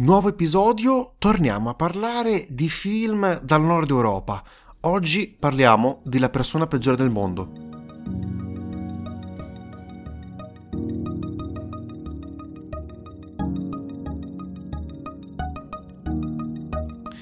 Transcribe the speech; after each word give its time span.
Nuovo 0.00 0.30
episodio, 0.30 1.12
torniamo 1.18 1.68
a 1.68 1.74
parlare 1.74 2.46
di 2.48 2.70
film 2.70 3.38
dal 3.42 3.60
nord 3.60 3.90
Europa. 3.90 4.42
Oggi 4.80 5.36
parliamo 5.38 6.00
di 6.04 6.18
La 6.18 6.30
persona 6.30 6.66
peggiore 6.66 6.96
del 6.96 7.10
mondo. 7.10 7.52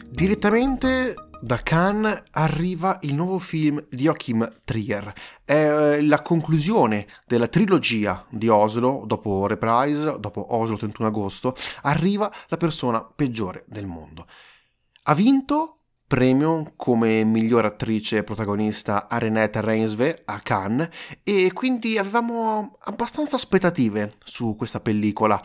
Direttamente 0.09 1.28
da 1.49 1.63
Cannes 1.63 2.25
arriva 2.33 2.99
il 3.01 3.15
nuovo 3.15 3.39
film 3.39 3.83
di 3.89 4.03
Joachim 4.03 4.47
Trier. 4.65 5.15
È 5.47 5.55
eh, 5.55 6.03
la 6.03 6.21
conclusione 6.21 7.07
della 7.27 7.47
trilogia 7.47 8.27
di 8.29 8.49
Oslo, 8.49 9.05
dopo 9.07 9.47
Reprise, 9.47 10.21
dopo 10.21 10.55
Oslo 10.55 10.77
31 10.77 11.09
agosto, 11.09 11.57
arriva 11.85 12.31
la 12.49 12.59
persona 12.59 13.03
peggiore 13.03 13.65
del 13.67 13.87
mondo. 13.87 14.27
Ha 15.05 15.15
vinto 15.15 15.85
premio 16.07 16.75
come 16.77 17.25
miglior 17.25 17.65
attrice 17.65 18.25
protagonista 18.25 19.09
a 19.09 19.17
Renette 19.17 19.63
Reinsve 19.63 20.25
a 20.27 20.41
Cannes 20.41 20.91
e 21.23 21.51
quindi 21.55 21.97
avevamo 21.97 22.77
abbastanza 22.81 23.37
aspettative 23.37 24.11
su 24.23 24.55
questa 24.55 24.81
pellicola. 24.81 25.43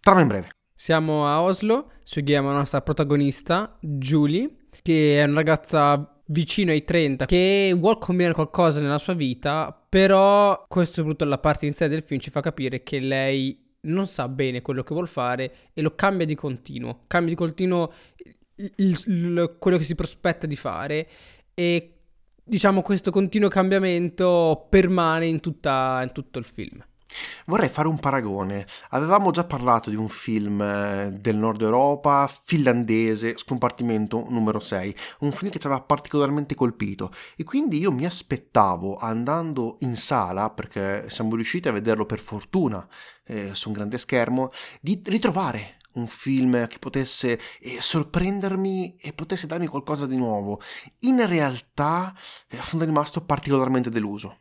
Trama 0.00 0.20
in 0.20 0.26
breve. 0.26 0.57
Siamo 0.80 1.26
a 1.26 1.42
Oslo, 1.42 1.90
seguiamo 2.04 2.50
la 2.50 2.58
nostra 2.58 2.80
protagonista, 2.82 3.76
Julie, 3.80 4.68
che 4.80 5.20
è 5.20 5.24
una 5.24 5.34
ragazza 5.34 6.20
vicino 6.26 6.70
ai 6.70 6.84
30 6.84 7.26
che 7.26 7.74
vuole 7.76 7.98
combinare 7.98 8.32
qualcosa 8.32 8.80
nella 8.80 8.98
sua 8.98 9.14
vita, 9.14 9.76
però 9.88 10.66
questo 10.68 10.94
soprattutto 10.94 11.24
la 11.24 11.38
parte 11.38 11.64
iniziale 11.64 11.92
del 11.92 12.04
film 12.04 12.20
ci 12.20 12.30
fa 12.30 12.40
capire 12.40 12.84
che 12.84 13.00
lei 13.00 13.74
non 13.86 14.06
sa 14.06 14.28
bene 14.28 14.62
quello 14.62 14.84
che 14.84 14.94
vuole 14.94 15.08
fare 15.08 15.52
e 15.74 15.82
lo 15.82 15.96
cambia 15.96 16.24
di 16.24 16.36
continuo, 16.36 17.00
cambia 17.08 17.32
di 17.32 17.36
continuo 17.36 17.92
il, 18.54 19.02
il, 19.06 19.56
quello 19.58 19.78
che 19.78 19.84
si 19.84 19.96
prospetta 19.96 20.46
di 20.46 20.54
fare 20.54 21.08
e 21.54 21.92
diciamo 22.44 22.82
questo 22.82 23.10
continuo 23.10 23.48
cambiamento 23.48 24.68
permane 24.70 25.26
in, 25.26 25.40
tutta, 25.40 25.98
in 26.04 26.12
tutto 26.12 26.38
il 26.38 26.44
film. 26.44 26.80
Vorrei 27.46 27.68
fare 27.68 27.88
un 27.88 27.98
paragone. 27.98 28.66
Avevamo 28.90 29.30
già 29.30 29.44
parlato 29.44 29.90
di 29.90 29.96
un 29.96 30.08
film 30.08 30.60
eh, 30.60 31.10
del 31.12 31.36
nord 31.36 31.62
Europa, 31.62 32.30
finlandese, 32.44 33.38
scompartimento 33.38 34.26
numero 34.28 34.60
6, 34.60 34.94
un 35.20 35.32
film 35.32 35.50
che 35.50 35.58
ci 35.58 35.66
aveva 35.66 35.82
particolarmente 35.82 36.54
colpito 36.54 37.10
e 37.36 37.44
quindi 37.44 37.78
io 37.78 37.92
mi 37.92 38.04
aspettavo 38.04 38.96
andando 38.96 39.76
in 39.80 39.96
sala, 39.96 40.50
perché 40.50 41.06
siamo 41.08 41.34
riusciti 41.34 41.68
a 41.68 41.72
vederlo 41.72 42.04
per 42.06 42.18
fortuna 42.18 42.86
eh, 43.24 43.50
su 43.54 43.68
un 43.68 43.74
grande 43.74 43.98
schermo, 43.98 44.50
di 44.80 45.00
ritrovare 45.04 45.76
un 45.94 46.06
film 46.06 46.66
che 46.66 46.78
potesse 46.78 47.40
eh, 47.60 47.78
sorprendermi 47.80 48.96
e 48.96 49.12
potesse 49.12 49.46
darmi 49.46 49.66
qualcosa 49.66 50.06
di 50.06 50.16
nuovo. 50.16 50.60
In 51.00 51.26
realtà 51.26 52.14
eh, 52.48 52.58
sono 52.58 52.84
rimasto 52.84 53.22
particolarmente 53.22 53.90
deluso. 53.90 54.38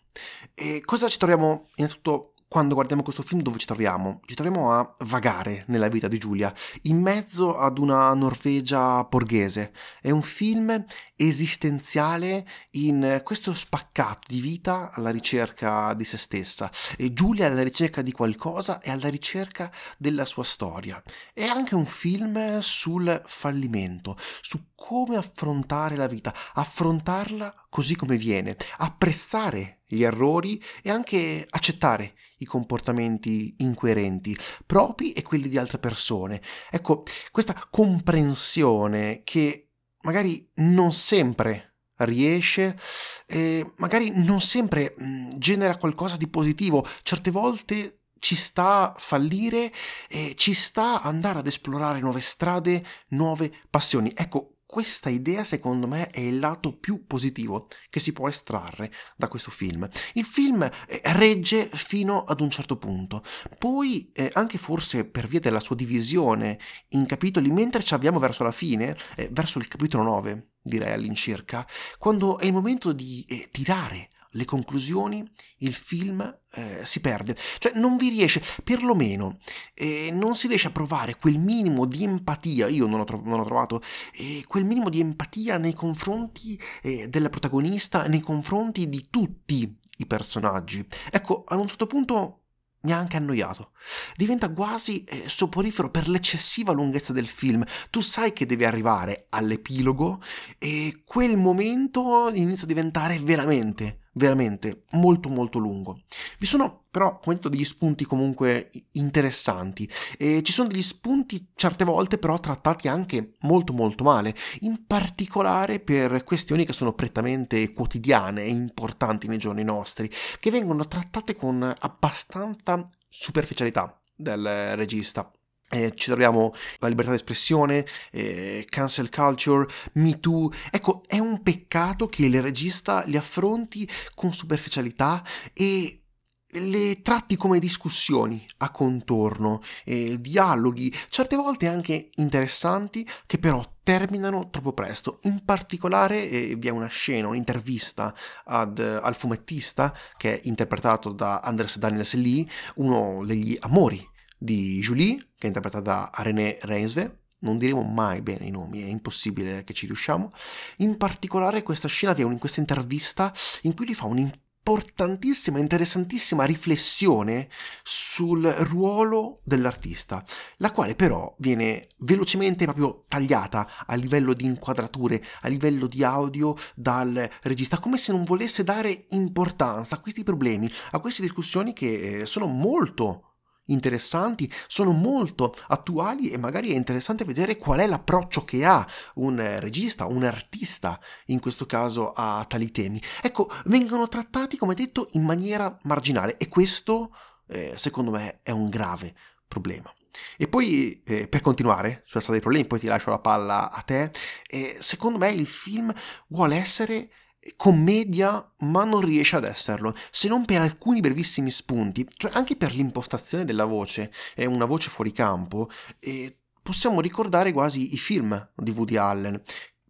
E 0.54 0.82
cosa 0.86 1.08
ci 1.08 1.18
troviamo 1.18 1.70
innanzitutto 1.76 2.34
quando 2.50 2.76
guardiamo 2.76 3.04
questo 3.04 3.24
film 3.24 3.42
dove 3.42 3.60
ci 3.60 3.66
troviamo? 3.66 4.22
Ci 4.26 4.34
troviamo 4.34 4.72
a 4.72 4.96
vagare 5.00 5.66
nella 5.68 5.90
vita 5.90 6.08
di 6.08 6.18
Giulia, 6.18 6.54
in 6.84 7.02
mezzo 7.02 7.58
ad 7.58 7.78
una 7.78 8.14
Norvegia 8.14 9.04
borghese. 9.04 9.74
È 10.02 10.10
un 10.12 10.22
film 10.22 10.86
esistenziale 11.18 12.48
in 12.72 13.22
questo 13.24 13.54
spaccato 13.54 14.22
di 14.28 14.40
vita 14.40 14.92
alla 14.94 15.10
ricerca 15.10 15.94
di 15.94 16.06
se 16.06 16.18
stessa. 16.18 16.72
E 16.96 17.12
Giulia 17.12 17.48
è 17.48 17.52
alla 17.52 17.64
ricerca 17.64 18.02
di 18.02 18.14
qualcosa 18.14 18.80
e 18.80 18.92
alla 18.92 19.10
ricerca 19.10 19.70
della 19.98 20.26
sua 20.26 20.44
storia. 20.44 21.04
È 21.34 21.44
anche 21.44 21.76
un 21.76 21.86
film 21.86 22.60
sul 22.60 23.22
fallimento, 23.26 24.16
su 24.42 24.70
come 24.80 25.18
affrontare 25.18 25.96
la 25.96 26.06
vita, 26.06 26.32
affrontarla 26.54 27.66
così 27.68 27.96
come 27.96 28.16
viene, 28.16 28.56
apprezzare 28.78 29.82
gli 29.88 30.04
errori 30.04 30.64
e 30.84 30.92
anche 30.92 31.46
accettare 31.50 32.14
i 32.38 32.46
comportamenti 32.46 33.56
incoerenti 33.58 34.38
propri 34.66 35.14
e 35.14 35.24
quelli 35.24 35.50
di 35.50 35.58
altre 35.58 35.80
persone. 35.80 36.42
Ecco, 36.70 37.04
questa 37.32 37.68
comprensione 37.72 39.24
che 39.24 39.72
magari 40.02 40.48
non 40.58 40.94
sempre 40.94 41.78
riesce, 41.98 42.78
eh, 43.26 43.66
magari 43.78 44.12
non 44.14 44.40
sempre 44.40 44.94
mh, 44.96 45.30
genera 45.38 45.78
qualcosa 45.78 46.18
di 46.18 46.28
positivo, 46.28 46.86
certe 47.02 47.32
volte 47.32 48.02
ci 48.20 48.36
sta 48.36 48.94
a 48.94 48.96
fallire 48.96 49.72
e 50.08 50.36
ci 50.36 50.54
sta 50.54 51.02
andare 51.02 51.40
ad 51.40 51.48
esplorare 51.48 52.00
nuove 52.00 52.22
strade, 52.22 52.86
nuove 53.10 53.52
passioni. 53.70 54.12
Ecco, 54.16 54.57
questa 54.68 55.10
idea 55.10 55.46
secondo 55.46 55.88
me 55.88 56.08
è 56.08 56.20
il 56.20 56.40
lato 56.40 56.78
più 56.78 57.08
positivo 57.08 57.70
che 57.90 58.02
si 58.02 58.12
può 58.12 58.28
estrarre 58.28 58.92
da 59.16 59.30
questo 59.30 59.50
film. 59.50 59.88
Il 60.14 60.26
film 60.26 60.62
eh, 60.62 61.02
regge 61.14 61.70
fino 61.72 62.26
ad 62.26 62.42
un 62.42 62.50
certo 62.50 62.78
punto, 62.78 63.24
poi 63.58 64.12
eh, 64.14 64.30
anche 64.34 64.58
forse 64.58 65.06
per 65.06 65.28
via 65.28 65.40
della 65.40 65.62
sua 65.62 65.76
divisione 65.76 66.60
in 66.90 67.06
capitoli, 67.06 67.50
mentre 67.50 67.82
ci 67.82 67.94
abbiamo 67.94 68.20
verso 68.20 68.44
la 68.44 68.52
fine, 68.52 68.96
eh, 69.16 69.30
verso 69.32 69.58
il 69.58 69.68
capitolo 69.68 70.04
9 70.04 70.50
direi 70.62 70.92
all'incirca, 70.92 71.66
quando 71.98 72.38
è 72.38 72.46
il 72.46 72.52
momento 72.52 72.92
di 72.92 73.26
eh, 73.30 73.48
tirare 73.50 74.10
le 74.38 74.46
conclusioni, 74.46 75.28
il 75.58 75.74
film 75.74 76.22
eh, 76.52 76.86
si 76.86 77.02
perde. 77.02 77.36
Cioè 77.58 77.74
non 77.76 77.98
vi 77.98 78.10
riesce, 78.10 78.42
perlomeno, 78.64 79.38
eh, 79.74 80.12
non 80.14 80.36
si 80.36 80.48
riesce 80.48 80.68
a 80.68 80.72
provare 80.72 81.18
quel 81.18 81.40
minimo 81.40 81.86
di 81.86 82.04
empatia, 82.04 82.68
io 82.68 82.86
non 82.86 83.00
ho, 83.00 83.04
tro- 83.04 83.22
non 83.24 83.40
ho 83.40 83.44
trovato, 83.44 83.82
eh, 84.14 84.44
quel 84.48 84.64
minimo 84.64 84.90
di 84.90 85.00
empatia 85.00 85.58
nei 85.58 85.74
confronti 85.74 86.60
eh, 86.84 87.08
della 87.10 87.30
protagonista, 87.30 88.08
nei 88.08 88.22
confronti 88.22 88.88
di 88.88 89.08
tutti 89.10 89.76
i 89.98 90.06
personaggi. 90.06 90.86
Ecco, 91.12 91.44
ad 91.48 91.60
un 91.60 91.68
certo 91.68 91.88
punto 91.88 92.42
mi 92.82 92.92
ha 92.92 92.98
anche 92.98 93.18
annoiato. 93.18 93.72
Diventa 94.16 94.50
quasi 94.50 95.04
eh, 95.04 95.24
soporifero 95.28 95.90
per 95.90 96.08
l'eccessiva 96.08 96.72
lunghezza 96.72 97.12
del 97.12 97.28
film. 97.28 97.66
Tu 97.90 98.02
sai 98.02 98.34
che 98.34 98.46
devi 98.46 98.66
arrivare 98.66 99.26
all'epilogo 99.30 100.22
e 100.58 101.02
quel 101.06 101.38
momento 101.38 102.30
inizia 102.34 102.64
a 102.64 102.68
diventare 102.68 103.20
veramente 103.20 104.07
veramente 104.18 104.84
molto 104.92 105.30
molto 105.30 105.58
lungo. 105.60 106.02
Vi 106.38 106.46
sono 106.46 106.82
però, 106.92 107.20
come 107.20 107.36
detto, 107.36 107.50
degli 107.50 107.64
spunti 107.64 108.06
comunque 108.06 108.72
interessanti 108.94 109.90
e 110.18 110.42
ci 110.44 110.52
sono 110.52 110.68
degli 110.68 110.82
spunti 110.82 111.50
certe 111.56 111.84
volte 111.84 112.18
però 112.18 112.40
trattati 112.40 112.88
anche 112.88 113.34
molto 113.42 113.72
molto 113.72 114.04
male, 114.04 114.36
in 114.62 114.86
particolare 114.86 115.80
per 115.80 116.24
questioni 116.24 116.66
che 116.66 116.74
sono 116.74 116.94
prettamente 116.94 117.72
quotidiane 117.72 118.44
e 118.44 118.50
importanti 118.50 119.28
nei 119.28 119.38
giorni 119.38 119.64
nostri, 119.64 120.10
che 120.40 120.52
vengono 120.52 120.88
trattate 120.88 121.36
con 121.36 121.62
abbastanza 121.80 122.90
superficialità 123.08 124.00
dal 124.16 124.74
regista. 124.76 125.32
Eh, 125.70 125.92
ci 125.96 126.10
troviamo 126.10 126.54
la 126.80 126.88
libertà 126.88 127.12
d'espressione, 127.12 127.86
eh, 128.12 128.66
cancel 128.70 129.10
culture, 129.10 129.68
Me 129.94 130.20
Too. 130.20 130.50
Ecco, 130.72 131.04
è 131.08 131.20
un 131.20 131.42
peccato 131.44 132.08
che 132.08 132.26
il 132.26 132.42
regista 132.42 133.04
li 133.06 133.18
affronti 133.18 133.88
con 134.16 134.32
superficialità 134.32 135.24
e 135.54 136.04
le 136.52 137.02
tratti 137.02 137.36
come 137.36 137.60
discussioni 137.60 138.46
a 138.60 138.72
contorno, 138.72 139.62
eh, 139.84 140.20
dialoghi, 140.20 140.94
certe 141.10 141.36
volte 141.36 141.68
anche 141.68 142.10
interessanti, 142.16 143.08
che 143.26 143.38
però 143.38 143.62
terminano 143.84 144.50
troppo 144.50 144.72
presto. 144.72 145.20
In 145.24 145.44
particolare 145.44 146.30
eh, 146.30 146.56
vi 146.56 146.68
è 146.70 146.72
una 146.72 146.88
scena, 146.88 147.28
un'intervista 147.28 148.16
ad, 148.46 148.80
al 148.80 149.16
fumettista 149.16 149.94
che 150.16 150.40
è 150.40 150.48
interpretato 150.48 151.12
da 151.12 151.40
Anders 151.40 151.78
Daniels 151.78 152.14
Lee, 152.16 152.48
uno 152.76 153.26
degli 153.26 153.58
amori 153.60 154.16
di 154.38 154.80
Julie, 154.80 155.18
che 155.18 155.46
è 155.46 155.48
interpretata 155.48 155.82
da 155.82 156.24
René 156.24 156.58
Reinsve, 156.62 157.26
non 157.40 157.58
diremo 157.58 157.84
mai 157.84 158.22
bene 158.22 158.46
i 158.46 158.52
nomi, 158.52 158.82
è 158.82 158.88
impossibile 158.88 159.64
che 159.64 159.74
ci 159.74 159.86
riusciamo. 159.86 160.32
In 160.78 160.98
particolare 160.98 161.64
questa 161.64 161.88
scena 161.88 162.14
vi 162.14 162.22
in 162.22 162.40
questa 162.40 162.60
intervista 162.60 163.34
in 163.64 163.76
cui 163.76 163.88
gli 163.88 163.94
fa 163.94 164.06
un'importantissima, 164.06 165.60
interessantissima 165.60 166.46
riflessione 166.46 167.48
sul 167.84 168.44
ruolo 168.44 169.42
dell'artista, 169.44 170.24
la 170.58 170.72
quale 170.72 170.96
però 170.96 171.36
viene 171.38 171.88
velocemente 172.00 172.66
proprio 172.66 173.06
tagliata 173.08 173.86
a 173.86 173.96
livello 173.96 174.34
di 174.34 174.46
inquadrature, 174.46 175.24
a 175.42 175.48
livello 175.48 175.86
di 175.86 176.04
audio 176.04 176.56
dal 176.74 177.30
regista, 177.44 177.78
come 177.78 178.00
se 178.00 178.12
non 178.12 178.24
volesse 178.24 178.64
dare 178.64 179.06
importanza 179.10 179.96
a 179.96 180.00
questi 180.00 180.24
problemi, 180.24 180.70
a 180.92 181.00
queste 181.00 181.22
discussioni 181.22 181.74
che 181.74 182.22
eh, 182.22 182.26
sono 182.26 182.48
molto 182.48 183.27
interessanti, 183.68 184.52
sono 184.68 184.92
molto 184.92 185.56
attuali 185.68 186.30
e 186.30 186.38
magari 186.38 186.72
è 186.72 186.76
interessante 186.76 187.26
vedere 187.26 187.58
qual 187.58 187.80
è 187.80 187.88
l'approccio 187.88 188.44
che 188.44 188.66
ha 188.66 188.86
un 189.16 189.60
regista, 189.60 190.06
un 190.06 190.24
artista 190.24 191.00
in 191.28 191.40
questo 191.40 191.66
caso 191.66 192.12
a 192.12 192.46
tali 192.48 192.72
temi. 192.72 193.02
Ecco, 193.22 193.50
vengono 193.66 194.08
trattati, 194.08 194.58
come 194.58 194.74
detto, 194.74 195.10
in 195.14 195.24
maniera 195.24 195.78
marginale 195.84 196.38
e 196.38 196.48
questo, 196.50 197.16
eh, 197.48 197.74
secondo 197.76 198.12
me, 198.12 198.40
è 198.44 198.52
un 198.52 198.70
grave 198.70 199.16
problema. 199.48 199.92
E 200.36 200.48
poi, 200.48 201.04
eh, 201.06 201.28
per 201.28 201.42
continuare 201.42 202.02
sulla 202.06 202.22
strada 202.22 202.34
dei 202.34 202.42
problemi, 202.42 202.68
poi 202.68 202.80
ti 202.80 202.88
lascio 202.88 203.10
la 203.10 203.20
palla 203.20 203.72
a 203.72 203.82
te, 203.82 204.12
eh, 204.48 204.78
secondo 204.80 205.18
me 205.18 205.30
il 205.30 205.48
film 205.48 205.94
vuole 206.28 206.56
essere 206.56 207.10
commedia, 207.56 208.54
ma 208.60 208.84
non 208.84 209.02
riesce 209.02 209.36
ad 209.36 209.46
esserlo, 209.46 209.96
se 210.12 210.28
non 210.28 210.46
per 210.46 210.62
alcuni 210.62 211.00
brevissimi 211.00 211.50
spunti, 211.52 212.08
cioè 212.16 212.32
anche 212.34 212.56
per 212.56 212.74
l'impostazione 212.74 213.46
della 213.46 213.66
voce, 213.66 214.12
è 214.36 214.46
una 214.46 214.66
voce 214.66 214.90
fuori 214.90 215.12
campo, 215.12 215.70
e 216.00 216.40
possiamo 216.62 217.02
ricordare 217.02 217.54
quasi 217.54 217.94
i 217.94 217.98
film 217.98 218.52
di 218.56 218.72
Woody 218.72 218.98
Allen, 218.98 219.42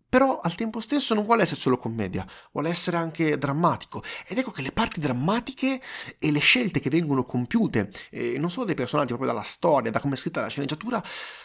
però 0.10 0.40
al 0.40 0.56
tempo 0.56 0.80
stesso 0.80 1.14
non 1.14 1.26
vuole 1.26 1.44
essere 1.44 1.60
solo 1.60 1.78
commedia, 1.78 2.26
vuole 2.54 2.70
essere 2.70 2.96
anche 2.96 3.38
drammatico. 3.38 4.02
Ed 4.26 4.38
ecco 4.38 4.52
che 4.52 4.62
le 4.62 4.72
parti 4.72 5.02
drammatiche 5.02 5.82
e 6.18 6.32
le 6.32 6.40
scelte 6.40 6.80
che 6.80 6.90
vengono 6.90 7.24
compiute, 7.24 7.92
eh, 8.12 8.38
non 8.38 8.50
solo 8.50 8.68
dai 8.68 8.76
personaggi, 8.76 9.10
proprio 9.10 9.30
dalla 9.30 9.44
storia, 9.44 9.92
da 9.92 10.00
come 10.00 10.14
è 10.14 10.18
scritta 10.18 10.42
la 10.42 10.48
sceneggiatura, 10.48 11.04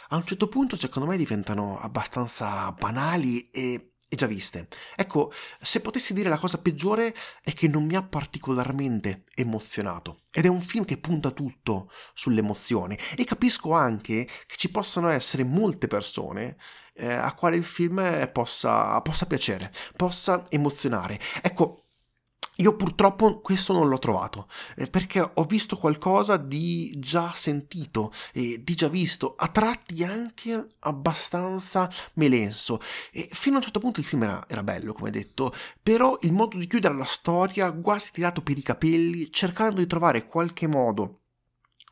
a 0.08 0.16
un 0.16 0.24
certo 0.24 0.46
punto 0.46 0.76
secondo 0.76 1.08
me 1.08 1.16
diventano 1.16 1.78
abbastanza 1.80 2.70
banali 2.72 3.50
e 3.50 3.91
e 4.12 4.14
già 4.14 4.26
viste. 4.26 4.68
Ecco, 4.94 5.32
se 5.58 5.80
potessi 5.80 6.12
dire 6.12 6.28
la 6.28 6.36
cosa 6.36 6.58
peggiore 6.58 7.14
è 7.42 7.54
che 7.54 7.66
non 7.66 7.86
mi 7.86 7.96
ha 7.96 8.02
particolarmente 8.02 9.24
emozionato. 9.34 10.18
Ed 10.30 10.44
è 10.44 10.48
un 10.48 10.60
film 10.60 10.84
che 10.84 10.98
punta 10.98 11.30
tutto 11.30 11.90
sull'emozione. 12.12 12.98
E 13.16 13.24
capisco 13.24 13.72
anche 13.72 14.26
che 14.26 14.56
ci 14.56 14.70
possano 14.70 15.08
essere 15.08 15.44
molte 15.44 15.86
persone 15.86 16.58
eh, 16.92 17.10
a 17.10 17.32
quale 17.32 17.56
il 17.56 17.62
film 17.64 18.30
possa, 18.30 19.00
possa 19.00 19.24
piacere, 19.24 19.72
possa 19.96 20.44
emozionare. 20.50 21.18
Ecco, 21.40 21.81
io 22.56 22.76
purtroppo 22.76 23.40
questo 23.40 23.72
non 23.72 23.88
l'ho 23.88 23.98
trovato, 23.98 24.48
eh, 24.76 24.86
perché 24.86 25.20
ho 25.20 25.44
visto 25.44 25.78
qualcosa 25.78 26.36
di 26.36 26.94
già 26.98 27.32
sentito 27.34 28.12
e 28.32 28.62
di 28.62 28.74
già 28.74 28.88
visto, 28.88 29.34
a 29.36 29.48
tratti 29.48 30.04
anche 30.04 30.66
abbastanza 30.80 31.90
melenso. 32.14 32.78
E 33.10 33.28
fino 33.32 33.54
a 33.54 33.58
un 33.58 33.64
certo 33.64 33.80
punto 33.80 34.00
il 34.00 34.06
film 34.06 34.24
era, 34.24 34.44
era 34.48 34.62
bello, 34.62 34.92
come 34.92 35.10
detto, 35.10 35.54
però 35.82 36.18
il 36.22 36.32
modo 36.32 36.58
di 36.58 36.66
chiudere 36.66 36.94
la 36.94 37.04
storia, 37.04 37.72
quasi 37.72 38.12
tirato 38.12 38.42
per 38.42 38.58
i 38.58 38.62
capelli, 38.62 39.30
cercando 39.30 39.80
di 39.80 39.86
trovare 39.86 40.26
qualche 40.26 40.66
modo, 40.66 41.20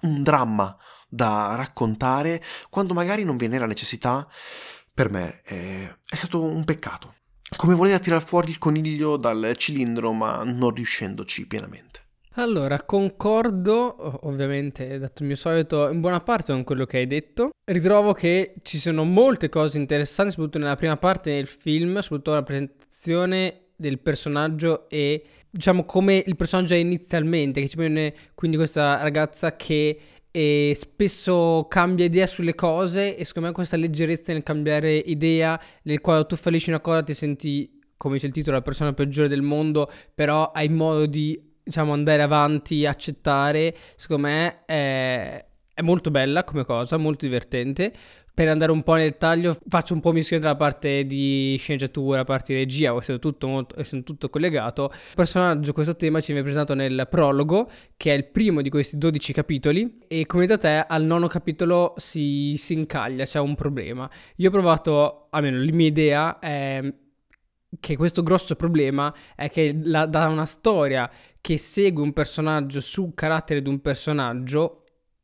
un 0.02 0.22
dramma 0.22 0.76
da 1.08 1.54
raccontare, 1.56 2.42
quando 2.68 2.94
magari 2.94 3.24
non 3.24 3.36
ve 3.36 3.48
n'era 3.48 3.66
necessità, 3.66 4.28
per 4.92 5.10
me 5.10 5.40
è, 5.42 5.96
è 6.08 6.14
stato 6.16 6.44
un 6.44 6.64
peccato 6.64 7.14
come 7.56 7.74
voleva 7.74 7.98
tirar 7.98 8.22
fuori 8.22 8.50
il 8.50 8.58
coniglio 8.58 9.16
dal 9.16 9.54
cilindro 9.56 10.12
ma 10.12 10.42
non 10.44 10.70
riuscendoci 10.70 11.46
pienamente. 11.46 12.00
Allora, 12.34 12.80
concordo, 12.82 14.26
ovviamente, 14.26 14.98
dato 14.98 15.22
il 15.22 15.28
mio 15.28 15.36
solito, 15.36 15.90
in 15.90 16.00
buona 16.00 16.20
parte 16.20 16.52
con 16.52 16.62
quello 16.62 16.86
che 16.86 16.98
hai 16.98 17.06
detto. 17.06 17.50
Ritrovo 17.64 18.12
che 18.12 18.54
ci 18.62 18.78
sono 18.78 19.04
molte 19.04 19.48
cose 19.48 19.78
interessanti, 19.78 20.30
soprattutto 20.30 20.58
nella 20.58 20.76
prima 20.76 20.96
parte 20.96 21.32
del 21.32 21.48
film, 21.48 21.98
soprattutto 21.98 22.32
la 22.32 22.42
presentazione 22.44 23.70
del 23.76 23.98
personaggio 23.98 24.88
e 24.88 25.24
diciamo 25.50 25.84
come 25.84 26.22
il 26.24 26.36
personaggio 26.36 26.74
è 26.74 26.76
inizialmente, 26.76 27.60
che 27.60 27.68
ci 27.68 27.76
viene 27.76 28.14
quindi 28.34 28.56
questa 28.56 29.02
ragazza 29.02 29.56
che 29.56 29.98
e 30.30 30.72
spesso 30.76 31.66
cambia 31.68 32.04
idea 32.04 32.26
sulle 32.26 32.54
cose 32.54 33.16
e 33.16 33.24
secondo 33.24 33.48
me 33.48 33.54
questa 33.54 33.76
leggerezza 33.76 34.32
nel 34.32 34.42
cambiare 34.42 34.94
idea, 34.94 35.60
nel 35.82 36.00
quale 36.00 36.26
tu 36.26 36.36
fallisci 36.36 36.70
una 36.70 36.80
cosa 36.80 37.02
ti 37.02 37.14
senti, 37.14 37.80
come 37.96 38.14
dice 38.14 38.26
il 38.26 38.32
titolo, 38.32 38.56
la 38.56 38.62
persona 38.62 38.92
peggiore 38.92 39.28
del 39.28 39.42
mondo, 39.42 39.90
però 40.14 40.50
hai 40.52 40.68
modo 40.68 41.06
di 41.06 41.48
diciamo 41.62 41.92
andare 41.92 42.22
avanti, 42.22 42.86
accettare, 42.86 43.76
secondo 43.96 44.26
me 44.26 44.64
è, 44.64 45.44
è 45.74 45.82
molto 45.82 46.10
bella 46.10 46.44
come 46.44 46.64
cosa, 46.64 46.96
molto 46.96 47.26
divertente 47.26 47.92
per 48.40 48.48
andare 48.48 48.72
un 48.72 48.82
po' 48.82 48.94
nel 48.94 49.10
dettaglio, 49.10 49.54
faccio 49.68 49.92
un 49.92 50.00
po' 50.00 50.12
missione 50.12 50.40
tra 50.40 50.52
la 50.52 50.56
parte 50.56 51.04
di 51.04 51.56
sceneggiatura, 51.58 52.16
la 52.16 52.24
parte 52.24 52.54
di 52.54 52.60
regia, 52.60 52.96
essendo 52.96 53.20
tutto, 53.20 53.46
molto, 53.46 53.78
essendo 53.78 54.02
tutto 54.02 54.30
collegato. 54.30 54.90
Il 54.90 55.14
personaggio, 55.14 55.74
questo 55.74 55.94
tema 55.94 56.20
ci 56.20 56.28
viene 56.28 56.40
presentato 56.40 56.72
nel 56.72 57.06
prologo, 57.10 57.70
che 57.98 58.14
è 58.14 58.16
il 58.16 58.24
primo 58.24 58.62
di 58.62 58.70
questi 58.70 58.96
12 58.96 59.34
capitoli, 59.34 59.98
e 60.08 60.24
come 60.24 60.46
detto 60.46 60.60
te, 60.60 60.86
al 60.88 61.04
nono 61.04 61.26
capitolo 61.26 61.92
si, 61.98 62.54
si 62.56 62.72
incaglia, 62.72 63.26
c'è 63.26 63.40
un 63.40 63.54
problema. 63.54 64.08
Io 64.36 64.48
ho 64.48 64.52
provato, 64.52 65.26
almeno 65.28 65.62
la 65.62 65.72
mia 65.74 65.88
idea 65.88 66.38
è 66.38 66.94
che 67.78 67.96
questo 67.96 68.22
grosso 68.22 68.56
problema 68.56 69.14
è 69.36 69.50
che 69.50 69.78
la, 69.82 70.06
da 70.06 70.28
una 70.28 70.46
storia 70.46 71.10
che 71.42 71.58
segue 71.58 72.02
un 72.02 72.14
personaggio 72.14 72.80
sul 72.80 73.12
carattere 73.14 73.60
di 73.60 73.68
un 73.68 73.82
personaggio 73.82 74.79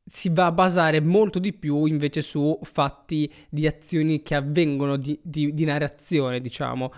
si 0.08 0.28
va 0.28 0.46
a 0.46 0.52
basare 0.52 1.00
molto 1.00 1.40
di 1.40 1.52
più 1.52 1.84
invece 1.86 2.22
su 2.22 2.56
fatti 2.62 3.30
di 3.48 3.66
azioni 3.66 4.22
che 4.22 4.36
avvengono 4.36 4.96
di, 4.96 5.18
di, 5.20 5.52
di 5.52 5.64
narrazione, 5.64 6.40
diciamo. 6.40 6.92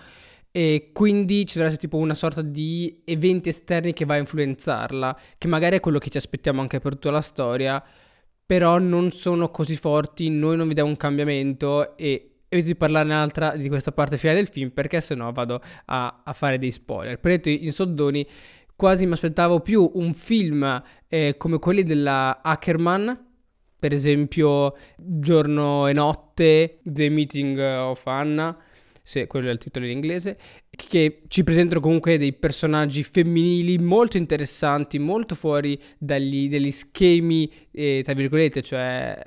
E 0.51 0.91
quindi 0.93 1.45
ci 1.47 1.55
deve 1.55 1.67
essere 1.67 1.81
tipo 1.81 1.97
una 1.97 2.13
sorta 2.13 2.41
di 2.43 3.01
eventi 3.05 3.49
esterni 3.49 3.93
che 3.93 4.05
va 4.05 4.13
a 4.13 4.17
influenzarla, 4.17 5.19
che 5.37 5.47
magari 5.47 5.77
è 5.77 5.79
quello 5.79 5.97
che 5.97 6.09
ci 6.09 6.17
aspettiamo 6.17 6.61
anche 6.61 6.79
per 6.79 6.93
tutta 6.93 7.11
la 7.11 7.21
storia, 7.21 7.83
però 8.45 8.77
non 8.77 9.11
sono 9.11 9.49
così 9.49 9.75
forti, 9.75 10.29
noi 10.29 10.57
non 10.57 10.67
vediamo 10.67 10.89
un 10.89 10.97
cambiamento 10.97 11.97
e 11.97 12.29
evito 12.49 12.67
di 12.67 12.75
parlarne 12.75 13.13
un'altra 13.13 13.55
di 13.55 13.69
questa 13.69 13.91
parte 13.91 14.17
finale 14.17 14.39
del 14.39 14.47
film 14.47 14.71
perché 14.71 14.99
sennò 15.01 15.31
vado 15.31 15.61
a, 15.85 16.21
a 16.23 16.33
fare 16.33 16.57
dei 16.57 16.71
spoiler. 16.71 17.19
Per 17.19 17.39
in 17.45 17.71
soldoni 17.71 18.25
quasi 18.79 19.05
mi 19.05 19.11
aspettavo 19.11 19.59
più 19.59 19.91
un 19.95 20.13
film 20.13 20.81
eh, 21.09 21.35
come 21.37 21.59
quelli 21.59 21.83
della 21.83 22.39
Ackerman, 22.41 23.25
per 23.77 23.91
esempio 23.91 24.73
Giorno 24.95 25.85
e 25.85 25.91
Notte, 25.91 26.79
The 26.83 27.09
Meeting 27.09 27.59
of 27.59 28.07
Anna, 28.07 28.57
se 29.03 29.27
quello 29.27 29.49
è 29.49 29.51
il 29.51 29.57
titolo 29.57 29.83
in 29.83 29.91
inglese, 29.91 30.37
che 30.69 31.23
ci 31.27 31.43
presentano 31.43 31.81
comunque 31.81 32.17
dei 32.17 32.31
personaggi 32.31 33.03
femminili 33.03 33.77
molto 33.79 34.15
interessanti, 34.15 34.97
molto 34.97 35.35
fuori 35.35 35.77
dagli, 35.97 36.47
dagli 36.47 36.71
schemi, 36.71 37.51
eh, 37.71 37.99
tra 38.01 38.13
virgolette, 38.13 38.61
cioè 38.61 39.21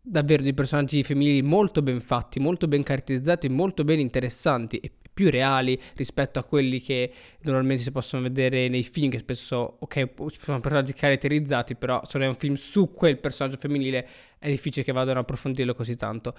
davvero 0.00 0.44
dei 0.44 0.54
personaggi 0.54 1.02
femminili 1.02 1.42
molto 1.42 1.82
ben 1.82 1.98
fatti, 1.98 2.38
molto 2.38 2.68
ben 2.68 2.84
caratterizzati, 2.84 3.48
molto 3.48 3.82
ben 3.82 3.98
interessanti. 3.98 4.76
E 4.76 4.92
più 5.16 5.30
reali 5.30 5.80
rispetto 5.94 6.38
a 6.38 6.44
quelli 6.44 6.78
che 6.82 7.10
normalmente 7.40 7.82
si 7.82 7.90
possono 7.90 8.20
vedere 8.20 8.68
nei 8.68 8.82
film, 8.82 9.08
che 9.08 9.20
spesso, 9.20 9.78
ok, 9.78 10.10
sono 10.42 10.60
personaggi 10.60 10.92
caratterizzati, 10.92 11.74
però 11.74 12.02
se 12.04 12.18
non 12.18 12.26
è 12.26 12.28
un 12.28 12.36
film 12.36 12.52
su 12.52 12.92
quel 12.92 13.18
personaggio 13.18 13.56
femminile 13.56 14.06
è 14.38 14.50
difficile 14.50 14.84
che 14.84 14.92
vadano 14.92 15.20
a 15.20 15.22
approfondirlo 15.22 15.74
così 15.74 15.96
tanto. 15.96 16.34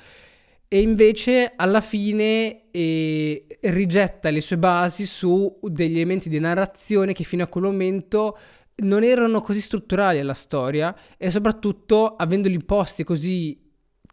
E 0.67 0.79
invece 0.79 1.53
alla 1.55 1.81
fine 1.81 2.69
eh, 2.69 3.47
rigetta 3.61 4.29
le 4.29 4.41
sue 4.41 4.59
basi 4.59 5.07
su 5.07 5.57
degli 5.63 5.95
elementi 5.95 6.29
di 6.29 6.39
narrazione 6.39 7.13
che 7.13 7.23
fino 7.23 7.41
a 7.41 7.47
quel 7.47 7.63
momento 7.63 8.37
non 8.83 9.03
erano 9.03 9.41
così 9.41 9.59
strutturali 9.59 10.19
alla 10.19 10.35
storia 10.35 10.95
e 11.17 11.31
soprattutto 11.31 12.15
avendoli 12.15 12.63
posti 12.63 13.03
così 13.03 13.59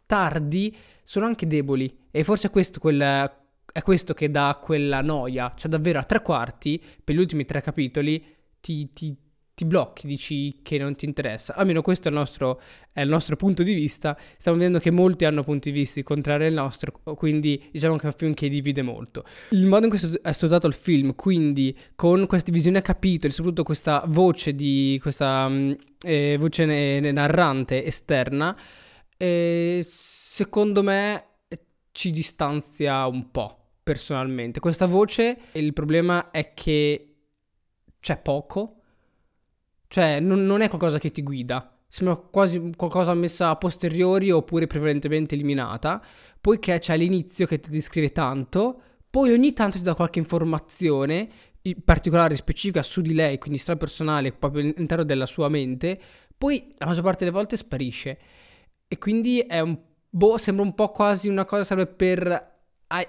tardi 0.07 0.75
sono 1.03 1.27
anche 1.27 1.47
deboli 1.47 1.95
e 2.11 2.25
forse 2.25 2.49
questo 2.49 2.81
quel, 2.81 3.44
è 3.75 3.83
questo 3.83 4.15
che 4.15 4.31
dà 4.31 4.57
quella 4.63 5.01
noia, 5.03 5.53
cioè 5.57 5.69
davvero 5.69 5.99
a 5.99 6.05
tre 6.05 6.23
quarti, 6.23 6.81
per 7.03 7.13
gli 7.13 7.19
ultimi 7.19 7.45
tre 7.45 7.61
capitoli, 7.61 8.25
ti, 8.61 8.93
ti, 8.93 9.17
ti 9.53 9.65
blocchi, 9.65 10.07
dici 10.07 10.61
che 10.63 10.79
non 10.79 10.95
ti 10.95 11.07
interessa. 11.07 11.57
Almeno 11.57 11.83
questo 11.83 12.07
è 12.07 12.13
il, 12.13 12.17
nostro, 12.17 12.61
è 12.93 13.01
il 13.01 13.09
nostro 13.09 13.35
punto 13.35 13.65
di 13.65 13.75
vista. 13.75 14.17
Stiamo 14.39 14.59
vedendo 14.59 14.79
che 14.79 14.93
molti 14.93 15.25
hanno 15.25 15.43
punti 15.43 15.73
di 15.73 15.79
vista 15.81 16.01
contrari 16.05 16.47
al 16.47 16.53
nostro, 16.53 17.01
quindi 17.17 17.69
diciamo 17.73 17.97
che 17.97 18.03
è 18.05 18.07
un 18.07 18.13
film 18.17 18.33
che 18.33 18.49
divide 18.49 18.83
molto. 18.83 19.25
Il 19.51 19.67
modo 19.67 19.87
in 19.87 19.91
cui 19.91 20.19
è 20.23 20.31
studiato 20.31 20.69
il 20.69 20.75
film, 20.75 21.17
quindi 21.17 21.77
con 21.97 22.29
questa 22.29 22.53
divisione 22.53 22.79
a 22.79 22.83
capitoli, 22.83 23.33
soprattutto 23.33 23.65
questa 23.65 24.05
voce 24.07 24.55
di 24.55 25.01
questa 25.03 25.49
mm, 25.49 25.73
eh, 26.01 26.37
voce 26.39 27.01
narrante 27.11 27.85
esterna, 27.85 28.57
eh, 29.17 29.85
secondo 29.85 30.85
me 30.85 31.25
ci 31.91 32.13
distanzia 32.13 33.05
un 33.07 33.33
po' 33.33 33.59
personalmente. 33.85 34.59
Questa 34.59 34.87
voce, 34.87 35.39
il 35.53 35.73
problema 35.73 36.31
è 36.31 36.55
che 36.55 37.17
c'è 38.01 38.19
poco, 38.19 38.81
cioè 39.87 40.19
non, 40.19 40.45
non 40.45 40.63
è 40.63 40.69
qualcosa 40.69 40.99
che 40.99 41.11
ti 41.11 41.23
guida, 41.23 41.79
sembra 41.87 42.17
quasi 42.17 42.73
qualcosa 42.75 43.15
messa 43.15 43.51
a 43.51 43.57
posteriori 43.57 44.31
oppure 44.31 44.67
prevalentemente 44.67 45.35
eliminata, 45.35 46.03
poiché 46.41 46.79
c'è 46.79 46.97
l'inizio 46.97 47.47
che 47.47 47.61
ti 47.61 47.71
descrive 47.71 48.11
tanto, 48.11 48.81
poi 49.09 49.31
ogni 49.31 49.53
tanto 49.53 49.77
ti 49.77 49.85
dà 49.85 49.95
qualche 49.95 50.19
informazione 50.19 51.29
particolare, 51.85 52.37
specifica 52.37 52.83
su 52.83 53.01
di 53.01 53.15
lei, 53.15 53.39
quindi 53.39 53.59
strapersonale, 53.59 54.33
proprio 54.33 54.63
all'interno 54.63 55.05
della 55.05 55.27
sua 55.27 55.49
mente, 55.49 56.01
poi 56.37 56.75
la 56.79 56.87
maggior 56.87 57.05
parte 57.05 57.25
delle 57.25 57.37
volte 57.37 57.57
sparisce. 57.57 58.19
E 58.87 58.99
quindi 58.99 59.41
è 59.41 59.61
un 59.61 59.79
boh, 60.11 60.37
sembra 60.37 60.65
un 60.65 60.75
po' 60.75 60.89
quasi 60.89 61.29
una 61.29 61.45
cosa 61.45 61.65
serve 61.65 61.87
per 61.87 62.54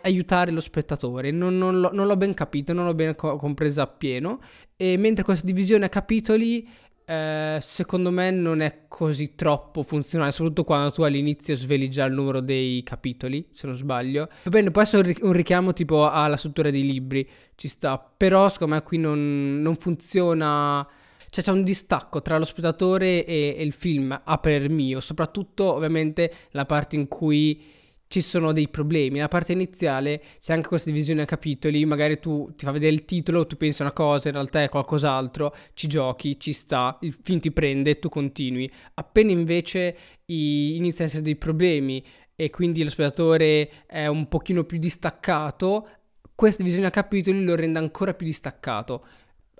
aiutare 0.01 0.51
lo 0.51 0.61
spettatore. 0.61 1.31
Non, 1.31 1.57
non, 1.57 1.79
l'ho, 1.79 1.91
non, 1.93 2.07
l'ho, 2.07 2.17
ben 2.17 2.33
capito, 2.33 2.73
non 2.73 2.85
l'ho 2.85 2.93
ben 2.95 3.15
co- 3.15 3.35
compresa 3.35 3.83
appieno. 3.83 4.39
E 4.75 4.97
mentre 4.97 5.23
questa 5.23 5.45
divisione 5.45 5.85
a 5.85 5.89
capitoli 5.89 6.67
eh, 7.07 7.59
secondo 7.61 8.09
me 8.09 8.31
non 8.31 8.61
è 8.61 8.85
così 8.87 9.35
troppo 9.35 9.83
funzionale, 9.83 10.31
soprattutto 10.31 10.63
quando 10.63 10.91
tu 10.91 11.03
all'inizio 11.03 11.55
sveli 11.55 11.89
già 11.89 12.05
il 12.05 12.13
numero 12.13 12.41
dei 12.41 12.81
capitoli, 12.83 13.47
se 13.51 13.67
non 13.67 13.75
sbaglio. 13.75 14.27
Va 14.43 14.49
bene, 14.49 14.71
può 14.71 14.81
essere 14.81 15.15
un 15.21 15.31
richiamo 15.31 15.71
tipo 15.73 16.09
alla 16.09 16.37
struttura 16.37 16.71
dei 16.71 16.83
libri, 16.83 17.27
ci 17.55 17.67
sta, 17.67 17.99
però 17.99 18.49
secondo 18.49 18.75
me 18.75 18.81
qui 18.81 18.97
non, 18.97 19.61
non 19.61 19.75
funziona... 19.75 20.87
Cioè 21.29 21.43
c'è 21.43 21.51
un 21.51 21.63
distacco 21.63 22.21
tra 22.21 22.37
lo 22.37 22.45
spettatore 22.45 23.25
e, 23.25 23.55
e 23.57 23.61
il 23.61 23.73
film, 23.73 24.17
a 24.23 24.37
parer 24.37 24.69
mio, 24.69 25.01
soprattutto 25.01 25.73
ovviamente 25.73 26.33
la 26.51 26.65
parte 26.65 26.95
in 26.95 27.09
cui 27.09 27.61
ci 28.07 28.21
sono 28.21 28.51
dei 28.51 28.69
problemi. 28.69 29.19
La 29.19 29.27
parte 29.27 29.51
iniziale, 29.51 30.21
se 30.37 30.53
anche 30.53 30.67
questa 30.67 30.89
divisione 30.89 31.23
a 31.23 31.25
capitoli, 31.25 31.85
magari 31.85 32.19
tu 32.19 32.51
ti 32.55 32.65
fa 32.65 32.71
vedere 32.71 32.93
il 32.93 33.05
titolo, 33.05 33.47
tu 33.47 33.57
pensi 33.57 33.81
una 33.81 33.91
cosa, 33.91 34.27
in 34.27 34.35
realtà 34.35 34.63
è 34.63 34.69
qualcos'altro, 34.69 35.53
ci 35.73 35.87
giochi, 35.87 36.39
ci 36.39 36.53
sta, 36.53 36.97
il 37.01 37.17
film 37.21 37.39
ti 37.39 37.51
prende 37.51 37.91
e 37.91 37.99
tu 37.99 38.09
continui. 38.09 38.71
Appena 38.95 39.31
invece 39.31 39.97
i, 40.25 40.75
iniziano 40.75 41.03
a 41.03 41.05
essere 41.05 41.23
dei 41.23 41.35
problemi 41.35 42.03
e 42.35 42.49
quindi 42.49 42.83
lo 42.83 42.89
spettatore 42.89 43.69
è 43.85 44.07
un 44.07 44.27
pochino 44.27 44.63
più 44.63 44.77
distaccato, 44.77 45.87
questa 46.35 46.61
divisione 46.61 46.87
a 46.87 46.91
capitoli 46.91 47.43
lo 47.43 47.55
rende 47.55 47.79
ancora 47.79 48.13
più 48.13 48.25
distaccato, 48.25 49.05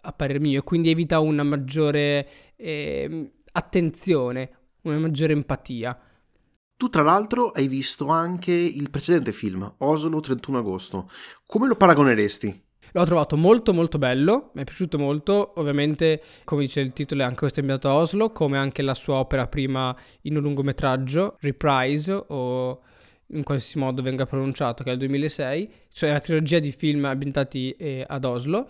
a 0.01 0.11
parer 0.11 0.39
mio, 0.41 0.59
e 0.59 0.63
quindi 0.63 0.89
evita 0.89 1.19
una 1.19 1.43
maggiore 1.43 2.29
eh, 2.57 3.31
attenzione, 3.53 4.49
una 4.81 4.99
maggiore 4.99 5.33
empatia. 5.33 5.97
Tu 6.77 6.89
tra 6.89 7.03
l'altro 7.03 7.51
hai 7.51 7.69
visto 7.69 8.07
anche 8.07 8.51
il 8.51 8.89
precedente 8.89 9.31
film, 9.31 9.75
Oslo 9.77 10.19
31 10.19 10.57
agosto. 10.57 11.09
Come 11.45 11.67
lo 11.67 11.77
paragoneresti? 11.77 12.63
L'ho 12.91 13.05
trovato 13.05 13.37
molto 13.37 13.73
molto 13.73 13.97
bello, 13.97 14.51
mi 14.55 14.61
è 14.61 14.65
piaciuto 14.65 14.97
molto, 14.97 15.53
ovviamente 15.55 16.21
come 16.43 16.63
dice 16.63 16.81
il 16.81 16.91
titolo 16.91 17.21
è 17.21 17.23
anche 17.23 17.39
questo 17.39 17.61
ambientato 17.61 17.95
a 17.95 17.97
Oslo, 17.97 18.31
come 18.31 18.57
anche 18.57 18.81
la 18.81 18.93
sua 18.93 19.15
opera 19.15 19.47
prima 19.47 19.95
in 20.23 20.35
un 20.35 20.41
lungometraggio, 20.41 21.37
Reprise 21.39 22.11
o 22.27 22.81
in 23.27 23.43
qualsiasi 23.43 23.79
modo 23.79 24.01
venga 24.01 24.25
pronunciato, 24.25 24.83
che 24.83 24.89
è 24.89 24.93
il 24.93 24.99
2006, 24.99 25.71
cioè 25.93 26.09
una 26.09 26.19
trilogia 26.19 26.59
di 26.59 26.73
film 26.73 27.05
ambientati 27.05 27.71
eh, 27.71 28.03
ad 28.05 28.25
Oslo 28.25 28.67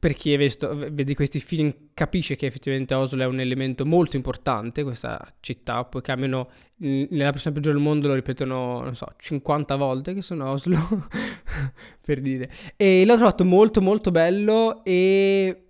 per 0.00 0.14
chi 0.14 0.36
vede 0.36 1.14
questi 1.14 1.38
film 1.38 1.72
capisce 1.94 2.34
che 2.34 2.46
effettivamente 2.46 2.94
Oslo 2.94 3.22
è 3.22 3.26
un 3.26 3.38
elemento 3.38 3.86
molto 3.86 4.16
importante, 4.16 4.82
questa 4.82 5.20
città, 5.38 5.84
poi 5.84 6.02
cambiano, 6.02 6.48
nella 6.78 7.30
persona 7.30 7.54
peggiore 7.54 7.76
del 7.76 7.84
mondo 7.84 8.08
lo 8.08 8.14
ripetono, 8.14 8.82
non 8.82 8.96
so, 8.96 9.06
50 9.16 9.76
volte 9.76 10.12
che 10.12 10.22
sono 10.22 10.50
Oslo, 10.50 10.78
per 12.04 12.20
dire. 12.20 12.50
E 12.76 13.04
l'ho 13.06 13.14
trovato 13.14 13.44
molto 13.44 13.80
molto 13.80 14.10
bello 14.10 14.82
e, 14.84 15.66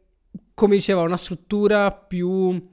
come 0.54 0.76
diceva, 0.76 1.02
una 1.02 1.18
struttura 1.18 1.92
più 1.92 2.72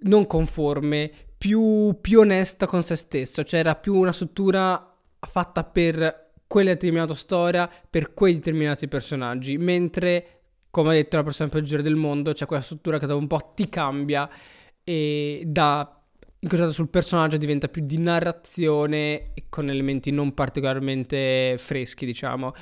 non 0.00 0.26
conforme, 0.26 1.10
più, 1.38 1.96
più 2.00 2.18
onesta 2.20 2.66
con 2.66 2.82
se 2.82 2.96
stesso, 2.96 3.44
cioè 3.44 3.60
era 3.60 3.76
più 3.76 3.94
una 3.94 4.12
struttura 4.12 4.96
fatta 5.20 5.62
per 5.62 6.27
quella 6.48 6.72
determinata 6.72 7.14
storia 7.14 7.70
per 7.88 8.14
quei 8.14 8.34
determinati 8.34 8.88
personaggi, 8.88 9.56
mentre, 9.58 10.40
come 10.70 10.88
ha 10.88 10.92
detto 10.94 11.16
la 11.16 11.22
persona 11.22 11.48
peggiore 11.48 11.82
del 11.82 11.94
mondo, 11.94 12.32
c'è 12.32 12.46
quella 12.46 12.62
struttura 12.62 12.98
che 12.98 13.06
dopo 13.06 13.20
un 13.20 13.28
po' 13.28 13.52
ti 13.54 13.68
cambia 13.68 14.28
e 14.82 15.42
da 15.46 15.92
incrociata 16.40 16.72
sul 16.72 16.88
personaggio 16.88 17.36
diventa 17.36 17.68
più 17.68 17.84
di 17.84 17.98
narrazione 17.98 19.34
con 19.48 19.68
elementi 19.68 20.10
non 20.10 20.34
particolarmente 20.34 21.56
freschi, 21.58 22.06
diciamo. 22.06 22.52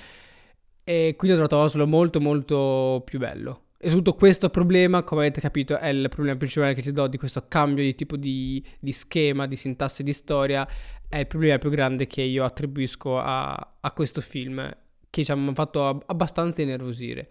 E 0.84 1.14
quindi 1.16 1.40
ho 1.40 1.46
trovato 1.46 1.70
solo 1.70 1.86
molto 1.86 2.20
molto 2.20 3.02
più 3.04 3.18
bello. 3.18 3.65
E 3.78 3.88
soprattutto 3.88 4.16
questo 4.16 4.48
problema, 4.48 5.02
come 5.02 5.22
avete 5.22 5.40
capito, 5.40 5.78
è 5.78 5.88
il 5.88 6.08
problema 6.08 6.36
principale 6.36 6.74
che 6.74 6.82
ci 6.82 6.92
do 6.92 7.06
di 7.08 7.18
questo 7.18 7.46
cambio 7.46 7.84
di 7.84 7.94
tipo 7.94 8.16
di, 8.16 8.64
di 8.80 8.92
schema, 8.92 9.46
di 9.46 9.56
sintassi 9.56 10.02
di 10.02 10.14
storia, 10.14 10.66
è 11.08 11.18
il 11.18 11.26
problema 11.26 11.58
più 11.58 11.68
grande 11.68 12.06
che 12.06 12.22
io 12.22 12.44
attribuisco 12.44 13.18
a, 13.18 13.76
a 13.80 13.92
questo 13.92 14.22
film, 14.22 14.74
che 15.10 15.24
ci 15.24 15.30
ha 15.30 15.52
fatto 15.52 16.02
abbastanza 16.06 16.62
innervosire. 16.62 17.30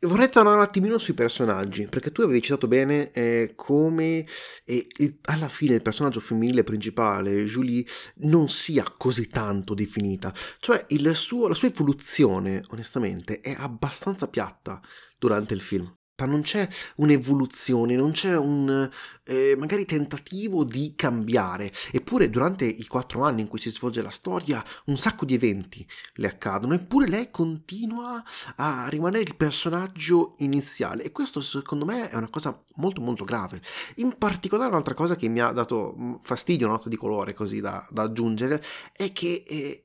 Vorrei 0.00 0.28
tornare 0.28 0.56
un 0.56 0.62
attimino 0.62 0.98
sui 0.98 1.14
personaggi, 1.14 1.86
perché 1.86 2.12
tu 2.12 2.20
avevi 2.20 2.42
citato 2.42 2.68
bene 2.68 3.10
eh, 3.12 3.52
come 3.56 4.26
eh, 4.64 4.86
il, 4.98 5.18
alla 5.22 5.48
fine 5.48 5.76
il 5.76 5.82
personaggio 5.82 6.20
femminile 6.20 6.62
principale, 6.62 7.44
Julie, 7.44 7.84
non 8.16 8.50
sia 8.50 8.84
così 8.98 9.28
tanto 9.28 9.72
definita. 9.72 10.32
Cioè 10.58 10.84
suo, 11.14 11.48
la 11.48 11.54
sua 11.54 11.68
evoluzione, 11.68 12.62
onestamente, 12.68 13.40
è 13.40 13.54
abbastanza 13.56 14.28
piatta 14.28 14.78
durante 15.26 15.54
il 15.54 15.60
film 15.62 15.90
non 16.26 16.42
c'è 16.42 16.66
un'evoluzione, 16.96 17.96
non 17.96 18.12
c'è 18.12 18.36
un 18.36 18.88
eh, 19.24 19.54
magari 19.58 19.84
tentativo 19.84 20.64
di 20.64 20.94
cambiare. 20.94 21.72
Eppure 21.90 22.30
durante 22.30 22.64
i 22.64 22.86
quattro 22.86 23.24
anni 23.24 23.42
in 23.42 23.48
cui 23.48 23.58
si 23.58 23.70
svolge 23.70 24.00
la 24.00 24.10
storia 24.10 24.64
un 24.86 24.96
sacco 24.96 25.24
di 25.24 25.34
eventi 25.34 25.86
le 26.14 26.28
accadono, 26.28 26.74
eppure 26.74 27.08
lei 27.08 27.30
continua 27.30 28.22
a 28.56 28.86
rimanere 28.88 29.24
il 29.24 29.36
personaggio 29.36 30.34
iniziale 30.38 31.02
e 31.02 31.10
questo 31.10 31.40
secondo 31.40 31.84
me 31.84 32.08
è 32.08 32.16
una 32.16 32.30
cosa 32.30 32.62
molto 32.76 33.00
molto 33.00 33.24
grave. 33.24 33.60
In 33.96 34.16
particolare 34.16 34.70
un'altra 34.70 34.94
cosa 34.94 35.16
che 35.16 35.28
mi 35.28 35.40
ha 35.40 35.50
dato 35.50 35.96
mm, 35.98 36.14
fastidio, 36.22 36.66
una 36.66 36.76
nota 36.76 36.88
di 36.88 36.96
colore 36.96 37.34
così 37.34 37.60
da, 37.60 37.86
da 37.90 38.02
aggiungere, 38.02 38.62
è 38.92 39.12
che... 39.12 39.42
Eh, 39.46 39.83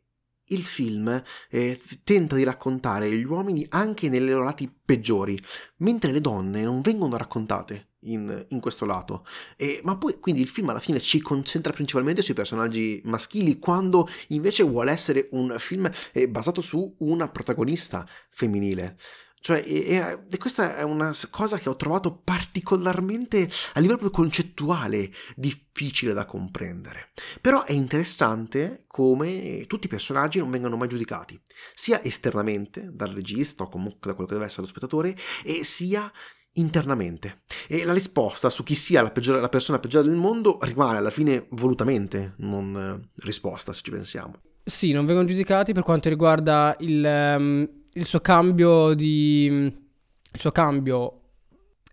il 0.49 0.63
film 0.63 1.21
eh, 1.49 1.79
tenta 2.03 2.35
di 2.35 2.43
raccontare 2.43 3.11
gli 3.11 3.23
uomini 3.23 3.65
anche 3.69 4.09
nelle 4.09 4.31
loro 4.31 4.43
lati 4.43 4.71
peggiori, 4.85 5.39
mentre 5.77 6.11
le 6.11 6.21
donne 6.21 6.63
non 6.63 6.81
vengono 6.81 7.17
raccontate 7.17 7.89
in, 8.01 8.45
in 8.49 8.59
questo 8.59 8.85
lato. 8.85 9.25
E, 9.55 9.81
ma 9.83 9.97
poi 9.97 10.19
quindi 10.19 10.41
il 10.41 10.47
film 10.47 10.69
alla 10.69 10.79
fine 10.79 10.99
ci 10.99 11.21
concentra 11.21 11.73
principalmente 11.73 12.21
sui 12.21 12.33
personaggi 12.33 13.01
maschili, 13.05 13.59
quando 13.59 14.07
invece 14.29 14.63
vuole 14.63 14.91
essere 14.91 15.27
un 15.31 15.55
film 15.57 15.89
eh, 16.13 16.29
basato 16.29 16.61
su 16.61 16.95
una 16.99 17.29
protagonista 17.29 18.07
femminile. 18.29 18.97
Cioè, 19.41 19.63
e, 19.65 20.19
e, 20.29 20.37
questa 20.37 20.75
è 20.75 20.83
una 20.83 21.13
cosa 21.29 21.57
che 21.57 21.69
ho 21.69 21.75
trovato 21.75 22.21
particolarmente 22.23 23.49
a 23.73 23.79
livello 23.79 24.09
concettuale 24.09 25.11
difficile 25.35 26.13
da 26.13 26.25
comprendere. 26.25 27.11
Però 27.39 27.63
è 27.63 27.71
interessante 27.71 28.83
come 28.87 29.65
tutti 29.67 29.85
i 29.87 29.89
personaggi 29.89 30.39
non 30.39 30.51
vengano 30.51 30.75
mai 30.75 30.89
giudicati, 30.89 31.39
sia 31.73 32.03
esternamente 32.03 32.89
dal 32.91 33.09
regista 33.11 33.63
o 33.63 33.69
comunque 33.69 34.09
da 34.09 34.13
quello 34.13 34.27
che 34.27 34.35
deve 34.35 34.47
essere 34.47 34.63
lo 34.63 34.67
spettatore, 34.67 35.15
e 35.43 35.63
sia 35.63 36.11
internamente. 36.53 37.43
E 37.67 37.85
la 37.85 37.93
risposta 37.93 38.49
su 38.49 38.63
chi 38.63 38.75
sia 38.75 39.01
la, 39.01 39.11
peggiore, 39.11 39.39
la 39.39 39.49
persona 39.49 39.79
peggiore 39.79 40.07
del 40.07 40.17
mondo 40.17 40.57
rimane 40.61 40.97
alla 40.97 41.11
fine 41.11 41.47
volutamente 41.51 42.33
non 42.37 42.75
eh, 42.75 43.09
risposta, 43.23 43.71
se 43.71 43.81
ci 43.83 43.91
pensiamo. 43.91 44.41
Sì, 44.63 44.91
non 44.91 45.05
vengono 45.05 45.27
giudicati 45.27 45.73
per 45.73 45.83
quanto 45.83 46.09
riguarda 46.09 46.75
il... 46.79 47.35
Um 47.37 47.77
il 47.93 48.05
suo 48.05 48.19
cambio 48.19 48.93
di... 48.93 49.45
il 49.45 50.39
suo 50.39 50.51
cambio 50.51 51.19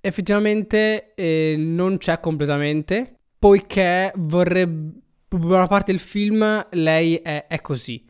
effettivamente 0.07 1.15
eh, 1.15 1.57
non 1.59 1.99
c'è 1.99 2.21
completamente, 2.21 3.17
poiché 3.39 4.13
vorrebbe... 4.17 5.01
buona 5.29 5.67
parte 5.67 5.91
del 5.91 6.01
film 6.01 6.67
lei 6.71 7.17
è, 7.17 7.47
è 7.49 7.61
così. 7.61 8.05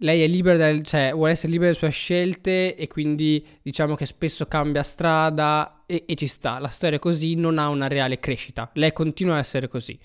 Lei 0.00 0.22
è 0.22 0.26
libera, 0.28 0.56
del, 0.56 0.82
cioè 0.82 1.10
vuole 1.12 1.32
essere 1.32 1.50
libera 1.50 1.72
delle 1.72 1.80
sue 1.80 1.90
scelte 1.90 2.76
e 2.76 2.86
quindi 2.86 3.44
diciamo 3.62 3.94
che 3.96 4.06
spesso 4.06 4.46
cambia 4.46 4.82
strada 4.82 5.84
e, 5.86 6.04
e 6.06 6.14
ci 6.14 6.26
sta. 6.26 6.58
La 6.58 6.68
storia 6.68 6.98
così 6.98 7.34
non 7.34 7.58
ha 7.58 7.68
una 7.68 7.88
reale 7.88 8.20
crescita. 8.20 8.70
Lei 8.74 8.92
continua 8.92 9.36
a 9.36 9.38
essere 9.38 9.68
così. 9.68 9.98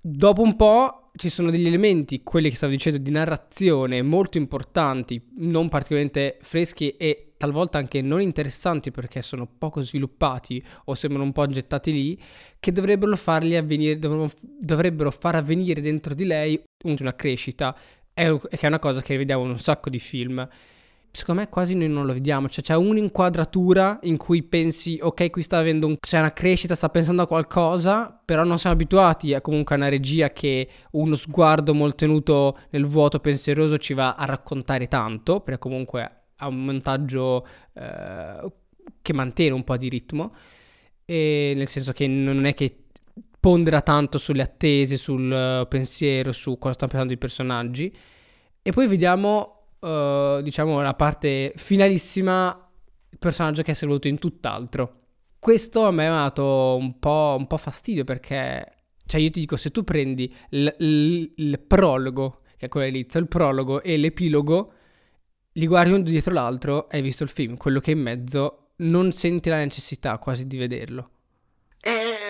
Dopo 0.00 0.40
un 0.40 0.56
po' 0.56 0.99
ci 1.16 1.28
sono 1.28 1.50
degli 1.50 1.66
elementi, 1.66 2.22
quelli 2.22 2.50
che 2.50 2.56
stavo 2.56 2.72
dicendo, 2.72 2.98
di 2.98 3.10
narrazione 3.10 4.02
molto 4.02 4.38
importanti, 4.38 5.20
non 5.38 5.68
particolarmente 5.68 6.38
freschi 6.40 6.96
e 6.96 7.32
talvolta 7.36 7.78
anche 7.78 8.02
non 8.02 8.20
interessanti 8.20 8.90
perché 8.90 9.22
sono 9.22 9.46
poco 9.46 9.80
sviluppati 9.80 10.62
o 10.84 10.94
sembrano 10.94 11.24
un 11.24 11.32
po' 11.32 11.46
gettati 11.46 11.92
lì, 11.92 12.20
che 12.58 12.72
dovrebbero 12.72 13.16
farli 13.16 13.56
avvenire, 13.56 13.98
dovrebbero 13.98 15.10
far 15.10 15.36
avvenire 15.36 15.80
dentro 15.80 16.14
di 16.14 16.24
lei 16.24 16.62
una 16.84 17.14
crescita, 17.14 17.76
che 18.12 18.38
è 18.48 18.66
una 18.66 18.78
cosa 18.78 19.00
che 19.00 19.16
vediamo 19.16 19.44
in 19.44 19.50
un 19.50 19.58
sacco 19.58 19.88
di 19.90 19.98
film 19.98 20.46
secondo 21.12 21.40
me 21.40 21.48
quasi 21.48 21.74
noi 21.74 21.88
non 21.88 22.06
lo 22.06 22.12
vediamo. 22.12 22.48
Cioè 22.48 22.62
c'è 22.62 22.76
un'inquadratura 22.76 23.98
in 24.02 24.16
cui 24.16 24.42
pensi, 24.42 24.98
ok, 25.00 25.30
qui 25.30 25.42
sta 25.42 25.58
avendo 25.58 25.86
un... 25.86 25.96
c'è 25.98 26.18
una 26.18 26.32
crescita, 26.32 26.74
sta 26.74 26.88
pensando 26.88 27.22
a 27.22 27.26
qualcosa, 27.26 28.20
però 28.24 28.44
non 28.44 28.58
siamo 28.58 28.74
abituati 28.74 29.34
a 29.34 29.40
comunque 29.40 29.76
una 29.76 29.88
regia 29.88 30.30
che 30.30 30.68
uno 30.92 31.14
sguardo 31.14 31.74
molto 31.74 31.96
tenuto 31.96 32.58
nel 32.70 32.86
vuoto 32.86 33.18
pensieroso 33.20 33.78
ci 33.78 33.94
va 33.94 34.14
a 34.14 34.24
raccontare 34.24 34.86
tanto, 34.86 35.40
perché 35.40 35.60
comunque 35.60 36.22
ha 36.36 36.46
un 36.46 36.64
montaggio 36.64 37.46
eh, 37.74 38.52
che 39.02 39.12
mantiene 39.12 39.54
un 39.54 39.64
po' 39.64 39.76
di 39.76 39.88
ritmo, 39.88 40.34
e 41.04 41.54
nel 41.56 41.68
senso 41.68 41.92
che 41.92 42.06
non 42.06 42.44
è 42.44 42.54
che 42.54 42.84
pondera 43.40 43.80
tanto 43.80 44.18
sulle 44.18 44.42
attese, 44.42 44.96
sul 44.96 45.66
pensiero, 45.68 46.30
su 46.30 46.58
cosa 46.58 46.74
stanno 46.74 46.90
pensando 46.90 47.14
i 47.14 47.18
personaggi. 47.18 47.96
E 48.62 48.72
poi 48.72 48.86
vediamo 48.86 49.59
uh, 49.80 50.40
diciamo, 50.42 50.80
la 50.80 50.94
parte 50.94 51.52
finalissima, 51.56 52.70
il 53.10 53.18
personaggio 53.18 53.62
che 53.62 53.72
è 53.72 53.78
evoluto 53.80 54.08
in 54.08 54.18
tutt'altro. 54.18 54.96
Questo 55.38 55.86
a 55.86 55.90
me 55.90 56.08
ha 56.08 56.22
dato 56.22 56.76
un 56.78 56.98
po', 56.98 57.36
un 57.38 57.46
po 57.46 57.56
fastidio 57.56 58.04
perché, 58.04 58.74
cioè 59.06 59.20
io 59.20 59.30
ti 59.30 59.40
dico, 59.40 59.56
se 59.56 59.70
tu 59.70 59.84
prendi 59.84 60.32
il, 60.50 60.74
il, 60.78 61.32
il 61.36 61.60
prologo, 61.60 62.42
che 62.56 62.66
è 62.66 62.68
quello 62.68 62.86
all'inizio, 62.86 63.20
il 63.20 63.28
prologo 63.28 63.82
e 63.82 63.96
l'epilogo, 63.96 64.72
li 65.52 65.66
guardi 65.66 65.92
uno 65.92 66.02
dietro 66.02 66.32
l'altro 66.32 66.86
hai 66.90 67.02
visto 67.02 67.22
il 67.22 67.28
film, 67.28 67.56
quello 67.56 67.80
che 67.80 67.92
è 67.92 67.94
in 67.94 68.00
mezzo 68.00 68.72
non 68.76 69.12
senti 69.12 69.48
la 69.48 69.58
necessità 69.58 70.18
quasi 70.18 70.46
di 70.46 70.56
vederlo. 70.56 71.10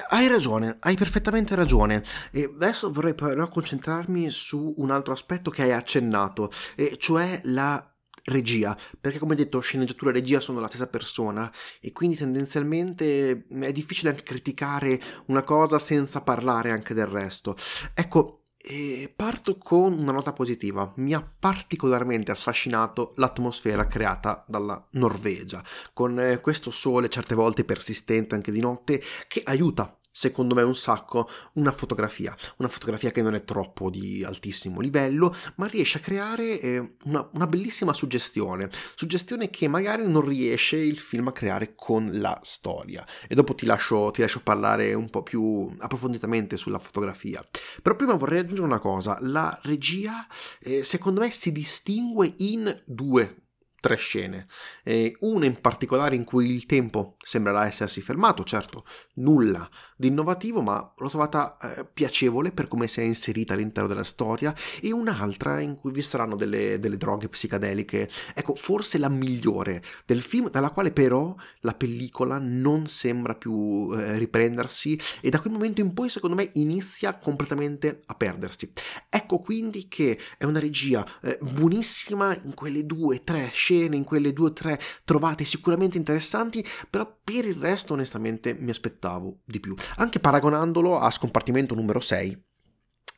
Hai 0.09 0.29
ragione, 0.29 0.77
hai 0.81 0.97
perfettamente 0.97 1.55
ragione. 1.55 2.03
E 2.31 2.45
adesso 2.45 2.91
vorrei 2.93 3.15
però 3.15 3.49
concentrarmi 3.49 4.31
su 4.31 4.75
un 4.79 4.91
altro 4.91 5.13
aspetto 5.13 5.51
che 5.51 5.63
hai 5.63 5.73
accennato, 5.73 6.51
e 6.77 6.97
cioè 6.99 7.41
la 7.45 7.85
regia, 8.25 8.77
perché 9.01 9.19
come 9.19 9.35
detto 9.35 9.61
sceneggiatura 9.61 10.11
e 10.11 10.15
regia 10.15 10.41
sono 10.41 10.61
la 10.61 10.69
stessa 10.69 10.87
persona 10.87 11.51
e 11.81 11.93
quindi 11.93 12.17
tendenzialmente 12.17 13.47
è 13.49 13.73
difficile 13.73 14.11
anche 14.11 14.23
criticare 14.23 15.01
una 15.27 15.43
cosa 15.43 15.79
senza 15.79 16.21
parlare 16.21 16.71
anche 16.71 16.95
del 16.95 17.07
resto. 17.07 17.57
Ecco, 17.95 18.40
e 18.63 19.13
parto 19.15 19.57
con 19.57 19.99
una 19.99 20.13
nota 20.13 20.33
positiva. 20.33 20.93
Mi 20.97 21.15
ha 21.15 21.23
particolarmente 21.39 22.31
affascinato 22.31 23.13
l'atmosfera 23.17 23.87
creata 23.87 24.45
dalla 24.47 24.85
Norvegia, 24.93 25.63
con 25.93 26.19
eh, 26.21 26.41
questo 26.41 26.71
sole 26.71 27.09
certe 27.09 27.35
volte 27.35 27.65
persistente 27.65 28.35
anche 28.35 28.53
di 28.53 28.61
notte 28.61 29.03
che 29.29 29.43
aiuta 29.45 30.00
secondo 30.21 30.55
me 30.55 30.61
un 30.61 30.75
sacco 30.75 31.31
una 31.55 31.73
fotografia, 31.73 32.37
una 32.59 32.69
fotografia 32.69 33.11
che 33.11 33.23
non 33.23 33.35
è 33.35 33.43
troppo 33.43 33.89
di 33.89 34.23
altissimo 34.23 34.81
livello, 34.81 35.35
ma 35.55 35.67
riesce 35.67 35.97
a 35.97 36.03
creare 36.03 36.61
eh, 36.61 36.97
una, 37.05 37.27
una, 37.33 37.47
bellissima 37.47 37.95
suggestione, 37.95 38.69
suggestione 38.95 39.49
che 39.49 39.67
magari 39.67 40.07
non 40.07 40.21
riesce 40.21 40.77
il 40.77 40.99
film 40.99 41.29
a 41.29 41.33
creare 41.33 41.73
con 41.75 42.11
la 42.13 42.39
storia. 42.43 43.07
E 43.27 43.35
dopo 43.35 43.55
ti 43.55 43.65
lascio, 43.65 44.11
ti 44.11 44.21
lascio 44.21 44.41
parlare 44.41 44.93
un 44.93 45.09
po' 45.09 45.23
più 45.23 45.75
approfonditamente 45.79 46.59
sulla 46.59 46.79
fotografia. 46.79 47.43
Però 47.81 47.97
prima 47.97 48.13
vorrei 48.13 48.41
aggiungere 48.41 48.67
una 48.67 48.79
cosa, 48.79 49.17
la 49.23 49.59
regia 49.63 50.27
eh, 50.61 50.85
secondo 50.85 51.21
me 51.21 51.31
si 51.31 51.51
distingue 51.51 52.35
in 52.37 52.83
due 52.85 53.50
tre 53.81 53.97
scene, 53.97 54.47
eh, 54.85 55.17
una 55.21 55.47
in 55.47 55.61
particolare 55.61 56.15
in 56.15 56.25
cui 56.25 56.55
il 56.55 56.67
tempo 56.67 57.17
sembrerà 57.23 57.67
essersi 57.67 58.03
fermato, 58.03 58.45
certo, 58.45 58.85
nulla 59.15 59.69
di 59.97 60.09
innovativo, 60.09 60.61
ma 60.61 60.93
l'ho 60.97 61.09
trovata 61.09 61.57
eh, 61.57 61.85
piacevole 61.85 62.53
per 62.53 62.69
come 62.69 62.87
si 62.87 63.01
è 63.01 63.03
inserita 63.03 63.55
all'interno 63.55 63.89
della 63.89 64.05
storia, 64.05 64.55
e 64.81 64.93
un'altra 64.93 65.61
in 65.61 65.77
cui 65.77 65.93
vi 65.93 66.03
saranno 66.03 66.37
delle, 66.37 66.79
delle 66.79 66.97
droghe 66.99 67.29
psichedeliche, 67.29 68.09
ecco, 68.35 68.55
forse 68.55 68.99
la 68.99 69.09
migliore 69.09 69.83
del 70.05 70.21
film, 70.21 70.51
dalla 70.51 70.71
quale 70.71 70.93
però 70.93 71.35
la 71.61 71.73
pellicola 71.73 72.39
non 72.39 72.87
sembra 72.87 73.35
più 73.35 73.91
eh, 73.95 74.19
riprendersi, 74.19 74.99
e 75.23 75.31
da 75.31 75.41
quel 75.41 75.55
momento 75.55 75.81
in 75.81 75.95
poi, 75.95 76.11
secondo 76.11 76.37
me, 76.37 76.51
inizia 76.55 77.17
completamente 77.17 78.03
a 78.07 78.15
perdersi. 78.15 78.71
Ecco 79.09 79.39
quindi 79.39 79.89
che 79.89 80.19
è 80.37 80.45
una 80.45 80.59
regia 80.59 81.07
eh, 81.23 81.39
buonissima 81.41 82.37
in 82.45 82.53
quelle 82.55 82.85
due, 82.85 83.25
tre 83.25 83.49
scene 83.51 83.69
scene, 83.71 83.97
in 83.97 84.05
quelle 84.05 84.33
due 84.33 84.49
o 84.49 84.53
tre 84.53 84.81
trovate 85.05 85.45
sicuramente 85.45 85.97
interessanti, 85.97 86.65
però 86.89 87.19
per 87.23 87.45
il 87.45 87.55
resto 87.55 87.93
onestamente 87.93 88.55
mi 88.55 88.71
aspettavo 88.71 89.41
di 89.45 89.61
più. 89.61 89.75
Anche 89.97 90.19
paragonandolo 90.19 90.99
a 90.99 91.11
scompartimento 91.11 91.75
numero 91.75 92.01
6 92.01 92.45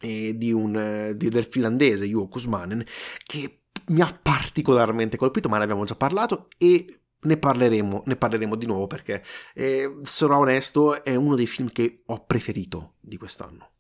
eh, 0.00 0.36
di 0.36 0.52
un, 0.52 0.76
eh, 0.76 1.16
di, 1.16 1.28
del 1.30 1.46
finlandese 1.46 2.04
Juho 2.04 2.28
Kusmanen, 2.28 2.84
che 3.24 3.62
mi 3.86 4.00
ha 4.02 4.18
particolarmente 4.20 5.16
colpito, 5.16 5.48
ma 5.48 5.56
ne 5.56 5.64
abbiamo 5.64 5.84
già 5.84 5.94
parlato 5.94 6.48
e 6.58 7.00
ne 7.24 7.36
parleremo, 7.36 8.02
ne 8.06 8.16
parleremo 8.16 8.56
di 8.56 8.66
nuovo 8.66 8.86
perché, 8.86 9.22
eh, 9.54 10.00
sarò 10.02 10.38
onesto, 10.38 11.02
è 11.02 11.14
uno 11.14 11.36
dei 11.36 11.46
film 11.46 11.70
che 11.70 12.02
ho 12.06 12.24
preferito 12.24 12.94
di 13.00 13.16
quest'anno. 13.16 13.70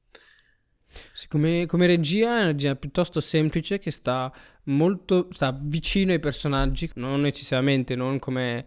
Sì, 1.12 1.28
come, 1.28 1.66
come, 1.66 1.86
regia 1.86 2.38
è 2.38 2.40
una 2.40 2.46
regia 2.46 2.76
piuttosto 2.76 3.20
semplice 3.20 3.78
che 3.78 3.90
sta 3.90 4.32
molto 4.64 5.28
sta 5.30 5.56
vicino 5.58 6.12
ai 6.12 6.20
personaggi, 6.20 6.90
non 6.94 7.20
necessariamente 7.22 7.96
non 7.96 8.18
come, 8.18 8.66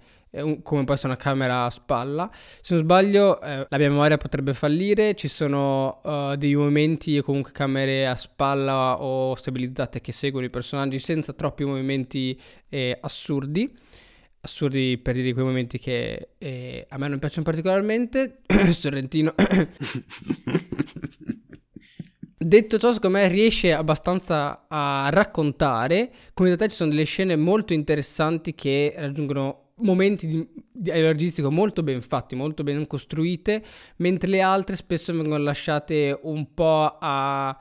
come 0.64 0.84
può 0.84 0.94
essere 0.94 1.10
una 1.10 1.18
camera 1.18 1.66
a 1.66 1.70
spalla. 1.70 2.30
Se 2.62 2.74
non 2.74 2.84
sbaglio, 2.84 3.40
eh, 3.42 3.66
la 3.70 3.78
mia 3.78 3.90
memoria 3.90 4.18
potrebbe 4.18 4.54
fallire. 4.54 5.16
Ci 5.16 5.28
sono 5.28 6.02
uh, 6.04 6.36
dei 6.36 6.56
movimenti 6.56 7.16
e 7.16 7.22
comunque 7.22 7.52
camere 7.52 8.08
a 8.08 8.16
spalla 8.16 9.02
o 9.02 9.36
stabilizzate 9.36 10.02
che 10.02 10.12
seguono 10.12 10.46
i 10.46 10.50
personaggi 10.50 11.00
senza 11.00 11.34
troppi 11.34 11.64
movimenti 11.64 12.40
eh, 12.70 12.98
assurdi. 13.00 13.72
Assurdi 14.42 15.00
per 15.00 15.16
dire 15.16 15.34
quei 15.34 15.46
momenti 15.46 15.80
che 15.80 16.30
eh, 16.38 16.86
a 16.90 16.98
me 16.98 17.08
non 17.08 17.20
piacciono 17.20 17.44
particolarmente. 17.44 18.42
Sorrentino. 18.72 19.34
Detto 22.46 22.78
ciò, 22.78 22.92
secondo 22.92 23.18
me 23.18 23.28
riesce 23.28 23.74
abbastanza 23.74 24.66
a 24.68 25.10
raccontare. 25.10 26.12
Come 26.36 26.52
da 26.52 26.56
te 26.56 26.68
ci 26.68 26.76
sono 26.76 26.92
delle 26.92 27.04
scene 27.04 27.36
molto 27.36 27.74
interessanti 27.74 28.54
che 28.54 28.94
raggiungono 28.96 29.72
momenti 29.78 30.28
di, 30.28 30.48
di 30.72 30.92
registico 30.92 31.50
molto 31.50 31.82
ben 31.82 32.02
fatti, 32.02 32.36
molto 32.36 32.62
ben 32.62 32.86
costruite, 32.86 33.64
mentre 33.96 34.30
le 34.30 34.42
altre 34.42 34.76
spesso 34.76 35.12
vengono 35.12 35.44
lasciate 35.44 36.20
un 36.22 36.54
po' 36.54 36.98
a 37.00 37.60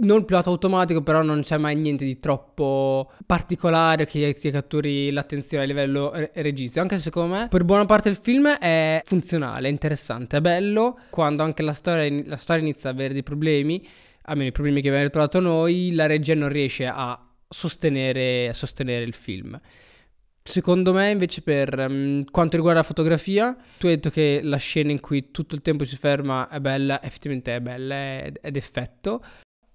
non 0.00 0.18
il 0.18 0.24
pilota 0.26 0.50
automatico, 0.50 1.02
però 1.02 1.22
non 1.22 1.40
c'è 1.40 1.56
mai 1.56 1.74
niente 1.74 2.04
di 2.04 2.18
troppo 2.18 3.10
particolare 3.24 4.04
che 4.04 4.34
ti 4.34 4.50
catturi 4.50 5.10
l'attenzione 5.10 5.64
a 5.64 5.66
livello 5.66 6.10
re- 6.12 6.30
registico. 6.34 6.80
Anche 6.80 6.96
se 6.96 7.02
secondo 7.02 7.34
me, 7.34 7.48
per 7.48 7.64
buona 7.64 7.86
parte 7.86 8.10
del 8.10 8.18
film 8.20 8.48
è 8.48 9.00
funzionale, 9.04 9.68
è 9.68 9.70
interessante, 9.70 10.36
è 10.36 10.40
bello. 10.40 10.98
Quando 11.08 11.42
anche 11.42 11.62
la 11.62 11.72
storia, 11.72 12.22
la 12.26 12.36
storia 12.36 12.62
inizia 12.62 12.90
ad 12.90 12.96
avere 12.96 13.14
dei 13.14 13.22
problemi, 13.22 13.86
almeno 14.22 14.48
i 14.48 14.52
problemi 14.52 14.82
che 14.82 14.88
abbiamo 14.88 15.06
ritrovato 15.06 15.40
noi, 15.40 15.94
la 15.94 16.06
regia 16.06 16.34
non 16.34 16.50
riesce 16.50 16.86
a 16.86 17.18
sostenere, 17.48 18.48
a 18.48 18.52
sostenere 18.52 19.04
il 19.04 19.14
film. 19.14 19.58
Secondo 20.46 20.92
me, 20.92 21.08
invece, 21.08 21.40
per 21.40 21.86
um, 21.88 22.22
quanto 22.24 22.56
riguarda 22.56 22.80
la 22.80 22.86
fotografia, 22.86 23.56
tu 23.78 23.86
hai 23.86 23.94
detto 23.94 24.10
che 24.10 24.40
la 24.42 24.58
scena 24.58 24.90
in 24.90 25.00
cui 25.00 25.30
tutto 25.30 25.54
il 25.54 25.62
tempo 25.62 25.84
si 25.84 25.96
ferma 25.96 26.48
è 26.50 26.60
bella, 26.60 27.02
effettivamente 27.02 27.56
è 27.56 27.60
bella, 27.60 27.94
è, 27.94 28.32
è 28.42 28.50
d'effetto. 28.50 29.22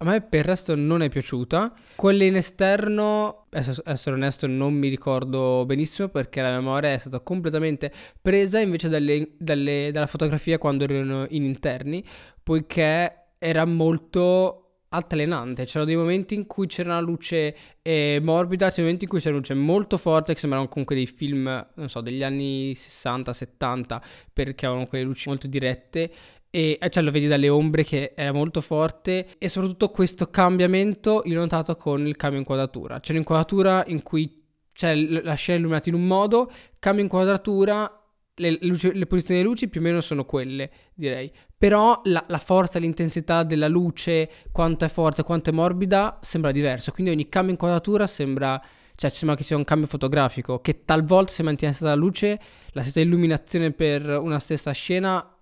A 0.02 0.06
me 0.06 0.22
per 0.22 0.40
il 0.40 0.46
resto 0.46 0.76
non 0.76 1.02
è 1.02 1.10
piaciuta. 1.10 1.74
Quelle 1.96 2.26
in 2.26 2.38
esterno, 2.38 3.48
essere 3.50 4.16
onesto, 4.16 4.48
non 4.48 4.74
mi 4.74 4.88
ricordo 4.88 5.66
benissimo 5.66 6.08
perché 6.08 6.42
la 6.42 6.52
memoria 6.52 6.94
è 6.94 6.98
stata 6.98 7.20
completamente 7.20 7.92
presa 8.22 8.62
invece 8.62 8.88
dalle, 8.88 9.32
dalle, 9.38 9.90
dalla 9.92 10.08
fotografia 10.08 10.58
quando 10.58 10.86
erano 10.86 11.26
in 11.32 11.44
interni, 11.44 12.02
poiché 12.42 13.34
era 13.38 13.66
molto 13.66 14.86
altalenante. 14.88 15.66
C'erano 15.66 15.86
dei 15.86 15.98
momenti 15.98 16.34
in 16.34 16.48
cui 16.48 16.68
c'era 16.68 16.92
una 16.92 17.02
luce 17.02 17.56
eh, 17.82 18.20
morbida, 18.24 18.70
c'erano 18.70 18.84
momenti 18.84 19.04
in 19.04 19.10
cui 19.10 19.20
c'era 19.20 19.32
una 19.32 19.40
luce 19.40 19.54
molto 19.54 19.98
forte, 19.98 20.32
che 20.34 20.40
sembravano 20.40 20.70
comunque 20.70 20.96
dei 20.96 21.08
film, 21.08 21.68
non 21.76 21.90
so, 21.90 22.00
degli 22.00 22.24
anni 22.24 22.72
60-70, 22.72 24.02
perché 24.32 24.66
avevano 24.66 24.88
quelle 24.88 25.04
luci 25.04 25.28
molto 25.28 25.48
dirette 25.48 26.10
e 26.50 26.78
eh, 26.82 26.90
cioè 26.90 27.04
lo 27.04 27.12
vedi 27.12 27.28
dalle 27.28 27.50
ombre 27.50 27.84
che 27.84 28.14
era 28.16 28.32
molto 28.32 28.62
forte 28.62 29.28
e 29.38 29.50
soprattutto 29.50 29.90
questo 29.90 30.30
cambiamento 30.30 31.22
io 31.26 31.36
l'ho 31.36 31.42
notato 31.42 31.76
con 31.76 32.08
il 32.08 32.16
cambio 32.16 32.40
inquadratura 32.40 33.00
c'è 33.00 33.12
un'inquadratura 33.12 33.84
in 33.88 34.02
cui 34.02 34.44
c'è 34.74 34.96
la 34.96 35.36
scena 35.36 35.60
illuminata 35.60 35.90
in 35.90 35.96
un 35.96 36.08
modo 36.08 36.52
cambio 36.80 37.04
inquadratura 37.04 38.00
le, 38.40 38.58
luci, 38.62 38.92
le, 38.94 39.06
posizioni 39.06 39.40
delle 39.42 39.52
luci 39.52 39.68
più 39.70 39.80
o 39.82 39.84
meno 39.84 40.02
sono 40.02 40.26
quelle, 40.26 40.70
direi. 40.94 41.32
Però 41.58 42.02
la, 42.06 42.24
la, 42.28 42.38
forza, 42.38 42.80
l'intensità 42.80 43.44
della 43.44 43.68
luce, 43.68 44.30
quanto 44.52 44.86
è 44.86 44.88
forte, 44.90 45.24
quanto 45.24 45.50
è 45.50 45.54
morbida, 45.54 46.20
sembra 46.22 46.52
diverso. 46.52 46.92
Quindi 46.92 47.12
ogni 47.12 47.30
cambio 47.30 47.52
inquadratura 47.52 48.08
sembra, 48.08 48.62
cioè 48.96 49.10
sembra 49.10 49.36
che 49.36 49.44
sia 49.44 49.58
un 49.58 49.66
cambio 49.66 49.88
fotografico, 49.88 50.62
che 50.62 50.84
talvolta 50.86 51.32
se 51.32 51.44
mantiene 51.44 51.74
la 51.74 51.80
stessa 51.80 51.96
luce, 51.96 52.40
la 52.72 52.82
stessa 52.82 53.02
illuminazione 53.02 53.72
per 53.72 54.08
una 54.08 54.40
stessa 54.40 54.72
scena 54.72 55.34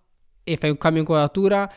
e 0.48 0.56
fai 0.56 0.70
un 0.70 0.78
cambio 0.78 1.02
inquadratura, 1.02 1.70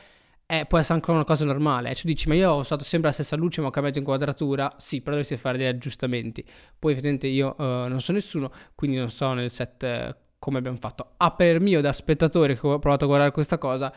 eh, 0.47 0.65
può 0.67 0.79
essere 0.79 0.95
anche 0.95 1.11
una 1.11 1.25
cosa 1.25 1.45
normale. 1.45 1.93
Cioè 1.93 2.05
dici, 2.05 2.29
ma 2.29 2.35
io 2.35 2.53
ho 2.53 2.59
usato 2.59 2.85
sempre 2.85 3.09
la 3.09 3.15
stessa 3.15 3.35
luce, 3.35 3.61
ma 3.61 3.67
ho 3.67 3.71
cambiato 3.71 3.99
inquadratura. 3.99 4.73
Sì, 4.77 4.99
però 4.99 5.11
dovresti 5.17 5.37
fare 5.37 5.59
degli 5.59 5.67
aggiustamenti. 5.67 6.45
Poi, 6.79 6.93
effettivamente, 6.93 7.27
io 7.27 7.57
uh, 7.59 7.63
non 7.63 8.01
so 8.01 8.13
nessuno, 8.13 8.51
quindi 8.77 8.97
non 8.97 9.11
so 9.11 9.33
nel 9.33 9.51
set 9.51 9.83
uh, 9.83 10.15
come 10.39 10.59
abbiamo 10.59 10.77
fatto. 10.77 11.15
A 11.17 11.33
per 11.33 11.61
mio, 11.61 11.81
da 11.81 11.93
spettatore 11.93 12.59
che 12.59 12.67
ho 12.67 12.79
provato 12.79 13.05
a 13.05 13.09
guardare 13.09 13.33
questa 13.33 13.59
cosa, 13.59 13.93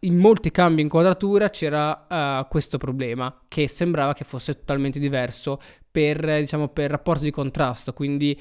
in 0.00 0.16
molti 0.16 0.50
cambi 0.50 0.80
inquadratura 0.80 1.50
c'era 1.50 2.06
uh, 2.08 2.48
questo 2.48 2.78
problema 2.78 3.42
che 3.46 3.68
sembrava 3.68 4.14
che 4.14 4.24
fosse 4.24 4.54
totalmente 4.54 4.98
diverso 4.98 5.60
per, 5.90 6.38
diciamo, 6.38 6.68
per 6.68 6.90
rapporto 6.90 7.24
di 7.24 7.30
contrasto. 7.30 7.92
Quindi 7.92 8.40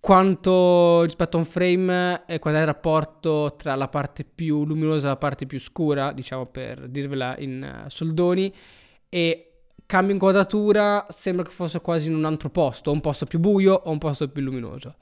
quanto 0.00 1.02
rispetto 1.02 1.36
a 1.36 1.40
un 1.40 1.46
frame 1.46 2.24
e 2.26 2.38
qual 2.38 2.54
è 2.54 2.60
il 2.60 2.66
rapporto 2.66 3.54
tra 3.56 3.74
la 3.74 3.88
parte 3.88 4.24
più 4.24 4.64
luminosa 4.64 5.06
e 5.06 5.10
la 5.10 5.16
parte 5.16 5.46
più 5.46 5.60
scura, 5.60 6.12
diciamo 6.12 6.46
per 6.46 6.88
dirvela 6.88 7.36
in 7.38 7.82
uh, 7.84 7.88
soldoni, 7.88 8.52
e 9.08 9.46
cambio 9.84 10.14
inquadratura, 10.14 11.06
sembra 11.10 11.44
che 11.44 11.50
fosse 11.50 11.80
quasi 11.80 12.08
in 12.08 12.16
un 12.16 12.24
altro 12.24 12.48
posto, 12.48 12.90
un 12.90 13.00
posto 13.00 13.26
più 13.26 13.38
buio 13.38 13.74
o 13.74 13.90
un 13.90 13.98
posto 13.98 14.28
più 14.28 14.42
luminoso. 14.42 14.96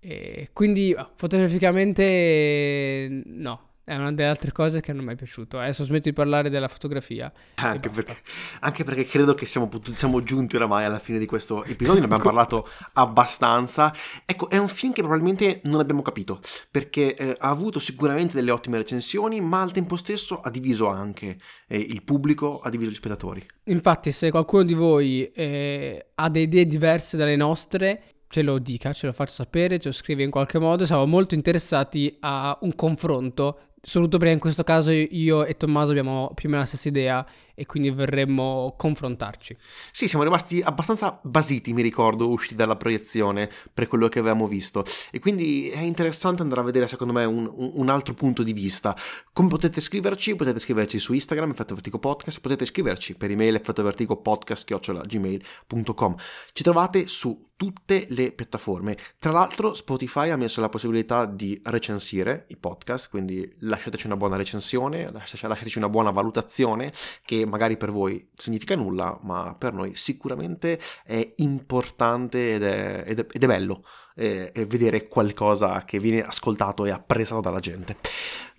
E 0.00 0.48
quindi 0.52 0.94
fotograficamente 1.14 3.22
no, 3.24 3.71
è 3.92 3.96
una 3.96 4.12
delle 4.12 4.28
altre 4.28 4.52
cose 4.52 4.80
che 4.80 4.92
non 4.92 5.04
mi 5.04 5.12
è 5.12 5.16
piaciuto. 5.16 5.58
Adesso 5.58 5.84
smetto 5.84 6.08
di 6.08 6.14
parlare 6.14 6.48
della 6.48 6.68
fotografia. 6.68 7.30
Anche 7.56 7.90
perché, 7.90 8.16
anche 8.60 8.84
perché, 8.84 9.04
credo 9.04 9.34
che 9.34 9.44
siamo, 9.44 9.68
siamo, 9.92 10.22
giunti 10.22 10.56
oramai 10.56 10.84
alla 10.84 10.98
fine 10.98 11.18
di 11.18 11.26
questo 11.26 11.62
episodio, 11.64 12.00
ne 12.00 12.06
abbiamo 12.06 12.22
parlato 12.22 12.68
abbastanza. 12.94 13.94
Ecco, 14.24 14.48
è 14.48 14.56
un 14.56 14.68
film 14.68 14.92
che 14.92 15.02
probabilmente 15.02 15.60
non 15.64 15.80
abbiamo 15.80 16.02
capito, 16.02 16.40
perché 16.70 17.14
eh, 17.14 17.36
ha 17.38 17.48
avuto 17.48 17.78
sicuramente 17.78 18.34
delle 18.34 18.50
ottime 18.50 18.78
recensioni, 18.78 19.40
ma 19.40 19.60
al 19.60 19.72
tempo 19.72 19.96
stesso 19.96 20.40
ha 20.40 20.50
diviso 20.50 20.86
anche 20.88 21.36
eh, 21.68 21.78
il 21.78 22.02
pubblico, 22.02 22.60
ha 22.60 22.70
diviso 22.70 22.90
gli 22.90 22.94
spettatori. 22.94 23.46
Infatti, 23.64 24.10
se 24.10 24.30
qualcuno 24.30 24.62
di 24.62 24.74
voi 24.74 25.30
eh, 25.32 26.06
ha 26.14 26.28
delle 26.30 26.44
idee 26.44 26.66
diverse 26.66 27.16
dalle 27.16 27.36
nostre, 27.36 28.04
ce 28.28 28.40
lo 28.40 28.58
dica, 28.58 28.94
ce 28.94 29.06
lo 29.06 29.12
faccia 29.12 29.32
sapere, 29.32 29.78
ce 29.78 29.88
lo 29.88 29.94
scrive 29.94 30.22
in 30.22 30.30
qualche 30.30 30.58
modo. 30.58 30.86
Siamo 30.86 31.04
molto 31.04 31.34
interessati 31.34 32.16
a 32.20 32.56
un 32.62 32.74
confronto 32.74 33.71
Soprattutto 33.84 34.18
perché 34.18 34.34
in 34.34 34.38
questo 34.38 34.62
caso 34.62 34.92
io 34.92 35.44
e 35.44 35.56
Tommaso 35.56 35.90
abbiamo 35.90 36.30
più 36.34 36.46
o 36.46 36.50
meno 36.50 36.62
la 36.62 36.68
stessa 36.68 36.86
idea 36.86 37.26
e 37.54 37.66
quindi 37.66 37.90
vorremmo 37.90 38.74
confrontarci. 38.76 39.56
Sì, 39.90 40.06
siamo 40.08 40.24
rimasti 40.24 40.60
abbastanza 40.62 41.20
basiti, 41.22 41.72
mi 41.72 41.82
ricordo, 41.82 42.30
usciti 42.30 42.54
dalla 42.54 42.76
proiezione 42.76 43.50
per 43.72 43.88
quello 43.88 44.08
che 44.08 44.18
avevamo 44.18 44.46
visto 44.46 44.84
e 45.10 45.18
quindi 45.18 45.70
è 45.70 45.80
interessante 45.80 46.42
andare 46.42 46.60
a 46.60 46.64
vedere 46.64 46.86
secondo 46.86 47.12
me 47.12 47.24
un, 47.24 47.50
un 47.54 47.88
altro 47.88 48.14
punto 48.14 48.42
di 48.42 48.52
vista. 48.52 48.96
Come 49.32 49.48
potete 49.48 49.80
scriverci? 49.80 50.34
Potete 50.34 50.58
scriverci 50.58 50.98
su 50.98 51.12
Instagram, 51.12 51.50
Effetto 51.50 51.74
Vertigo 51.74 51.98
Podcast, 51.98 52.40
potete 52.40 52.64
scriverci 52.64 53.14
per 53.14 53.30
email 53.30 53.54
effettovertigopodcast.gmail.com 53.54 56.16
Ci 56.52 56.62
trovate 56.62 57.06
su 57.06 57.50
tutte 57.62 58.08
le 58.10 58.32
piattaforme. 58.32 58.96
Tra 59.20 59.30
l'altro 59.30 59.72
Spotify 59.72 60.30
ha 60.30 60.36
messo 60.36 60.60
la 60.60 60.68
possibilità 60.68 61.26
di 61.26 61.60
recensire 61.62 62.46
i 62.48 62.56
podcast, 62.56 63.08
quindi 63.08 63.48
lasciateci 63.60 64.06
una 64.06 64.16
buona 64.16 64.34
recensione, 64.34 65.08
lasciateci 65.12 65.78
una 65.78 65.88
buona 65.88 66.10
valutazione 66.10 66.92
che 67.24 67.41
magari 67.44 67.76
per 67.76 67.90
voi 67.90 68.28
significa 68.34 68.74
nulla, 68.74 69.18
ma 69.22 69.54
per 69.58 69.72
noi 69.72 69.94
sicuramente 69.94 70.78
è 71.04 71.32
importante 71.36 72.54
ed 72.54 72.62
è, 72.62 73.04
ed 73.06 73.18
è, 73.18 73.26
ed 73.30 73.42
è 73.42 73.46
bello 73.46 73.84
eh, 74.14 74.52
vedere 74.68 75.08
qualcosa 75.08 75.84
che 75.84 75.98
viene 75.98 76.22
ascoltato 76.22 76.84
e 76.84 76.90
apprezzato 76.90 77.40
dalla 77.40 77.60
gente. 77.60 77.96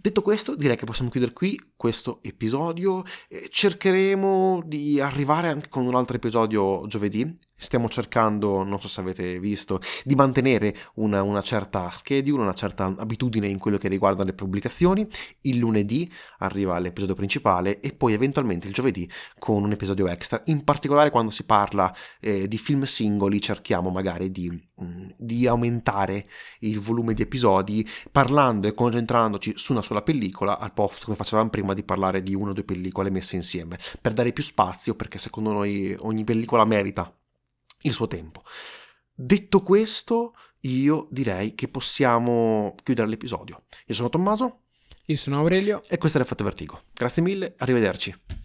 Detto 0.03 0.21
questo, 0.21 0.53
direi 0.53 0.75
che 0.75 0.83
possiamo 0.83 1.09
chiudere 1.09 1.31
qui 1.31 1.57
questo 1.77 2.19
episodio. 2.23 3.05
Cercheremo 3.49 4.61
di 4.65 4.99
arrivare 4.99 5.47
anche 5.47 5.69
con 5.69 5.85
un 5.85 5.95
altro 5.95 6.17
episodio 6.17 6.85
giovedì. 6.87 7.33
Stiamo 7.55 7.87
cercando, 7.87 8.63
non 8.63 8.81
so 8.81 8.89
se 8.89 8.99
avete 8.99 9.39
visto, 9.39 9.79
di 10.03 10.15
mantenere 10.15 10.75
una, 10.95 11.21
una 11.23 11.41
certa 11.41 11.89
schedule, 11.91 12.41
una 12.41 12.53
certa 12.53 12.93
abitudine 12.97 13.47
in 13.47 13.57
quello 13.57 13.77
che 13.77 13.87
riguarda 13.87 14.25
le 14.25 14.33
pubblicazioni. 14.33 15.07
Il 15.43 15.59
lunedì 15.59 16.11
arriva 16.39 16.77
l'episodio 16.79 17.15
principale 17.15 17.79
e 17.79 17.93
poi 17.93 18.11
eventualmente 18.11 18.67
il 18.67 18.73
giovedì 18.73 19.09
con 19.39 19.63
un 19.63 19.71
episodio 19.71 20.09
extra. 20.09 20.41
In 20.47 20.65
particolare 20.65 21.09
quando 21.11 21.31
si 21.31 21.45
parla 21.45 21.95
eh, 22.19 22.49
di 22.49 22.57
film 22.57 22.83
singoli 22.83 23.39
cerchiamo 23.39 23.89
magari 23.89 24.29
di, 24.29 24.49
mm, 24.49 25.11
di 25.17 25.47
aumentare 25.47 26.27
il 26.59 26.81
volume 26.81 27.13
di 27.13 27.21
episodi 27.21 27.87
parlando 28.11 28.67
e 28.67 28.73
concentrandoci 28.73 29.53
su 29.55 29.71
una 29.71 29.81
sola 29.81 29.92
pellicola 30.01 30.57
al 30.57 30.73
posto 30.73 31.05
come 31.05 31.17
facevamo 31.17 31.49
prima 31.49 31.73
di 31.73 31.83
parlare 31.83 32.23
di 32.23 32.33
una 32.33 32.51
o 32.51 32.53
due 32.53 32.63
pellicole 32.63 33.09
messe 33.09 33.35
insieme 33.35 33.77
per 34.01 34.13
dare 34.13 34.33
più 34.33 34.43
spazio 34.43 34.95
perché 34.95 35.17
secondo 35.17 35.51
noi 35.51 35.95
ogni 35.99 36.23
pellicola 36.23 36.65
merita 36.65 37.15
il 37.81 37.93
suo 37.93 38.07
tempo. 38.07 38.43
Detto 39.13 39.61
questo, 39.61 40.35
io 40.61 41.07
direi 41.11 41.55
che 41.55 41.67
possiamo 41.67 42.75
chiudere 42.83 43.07
l'episodio. 43.07 43.65
Io 43.87 43.93
sono 43.93 44.09
Tommaso. 44.09 44.61
Io 45.07 45.17
sono 45.17 45.37
Aurelio. 45.37 45.83
E 45.87 45.97
questo 45.97 46.17
è 46.17 46.21
l'effetto 46.21 46.43
Vertigo. 46.43 46.81
Grazie 46.93 47.21
mille, 47.21 47.55
arrivederci. 47.57 48.42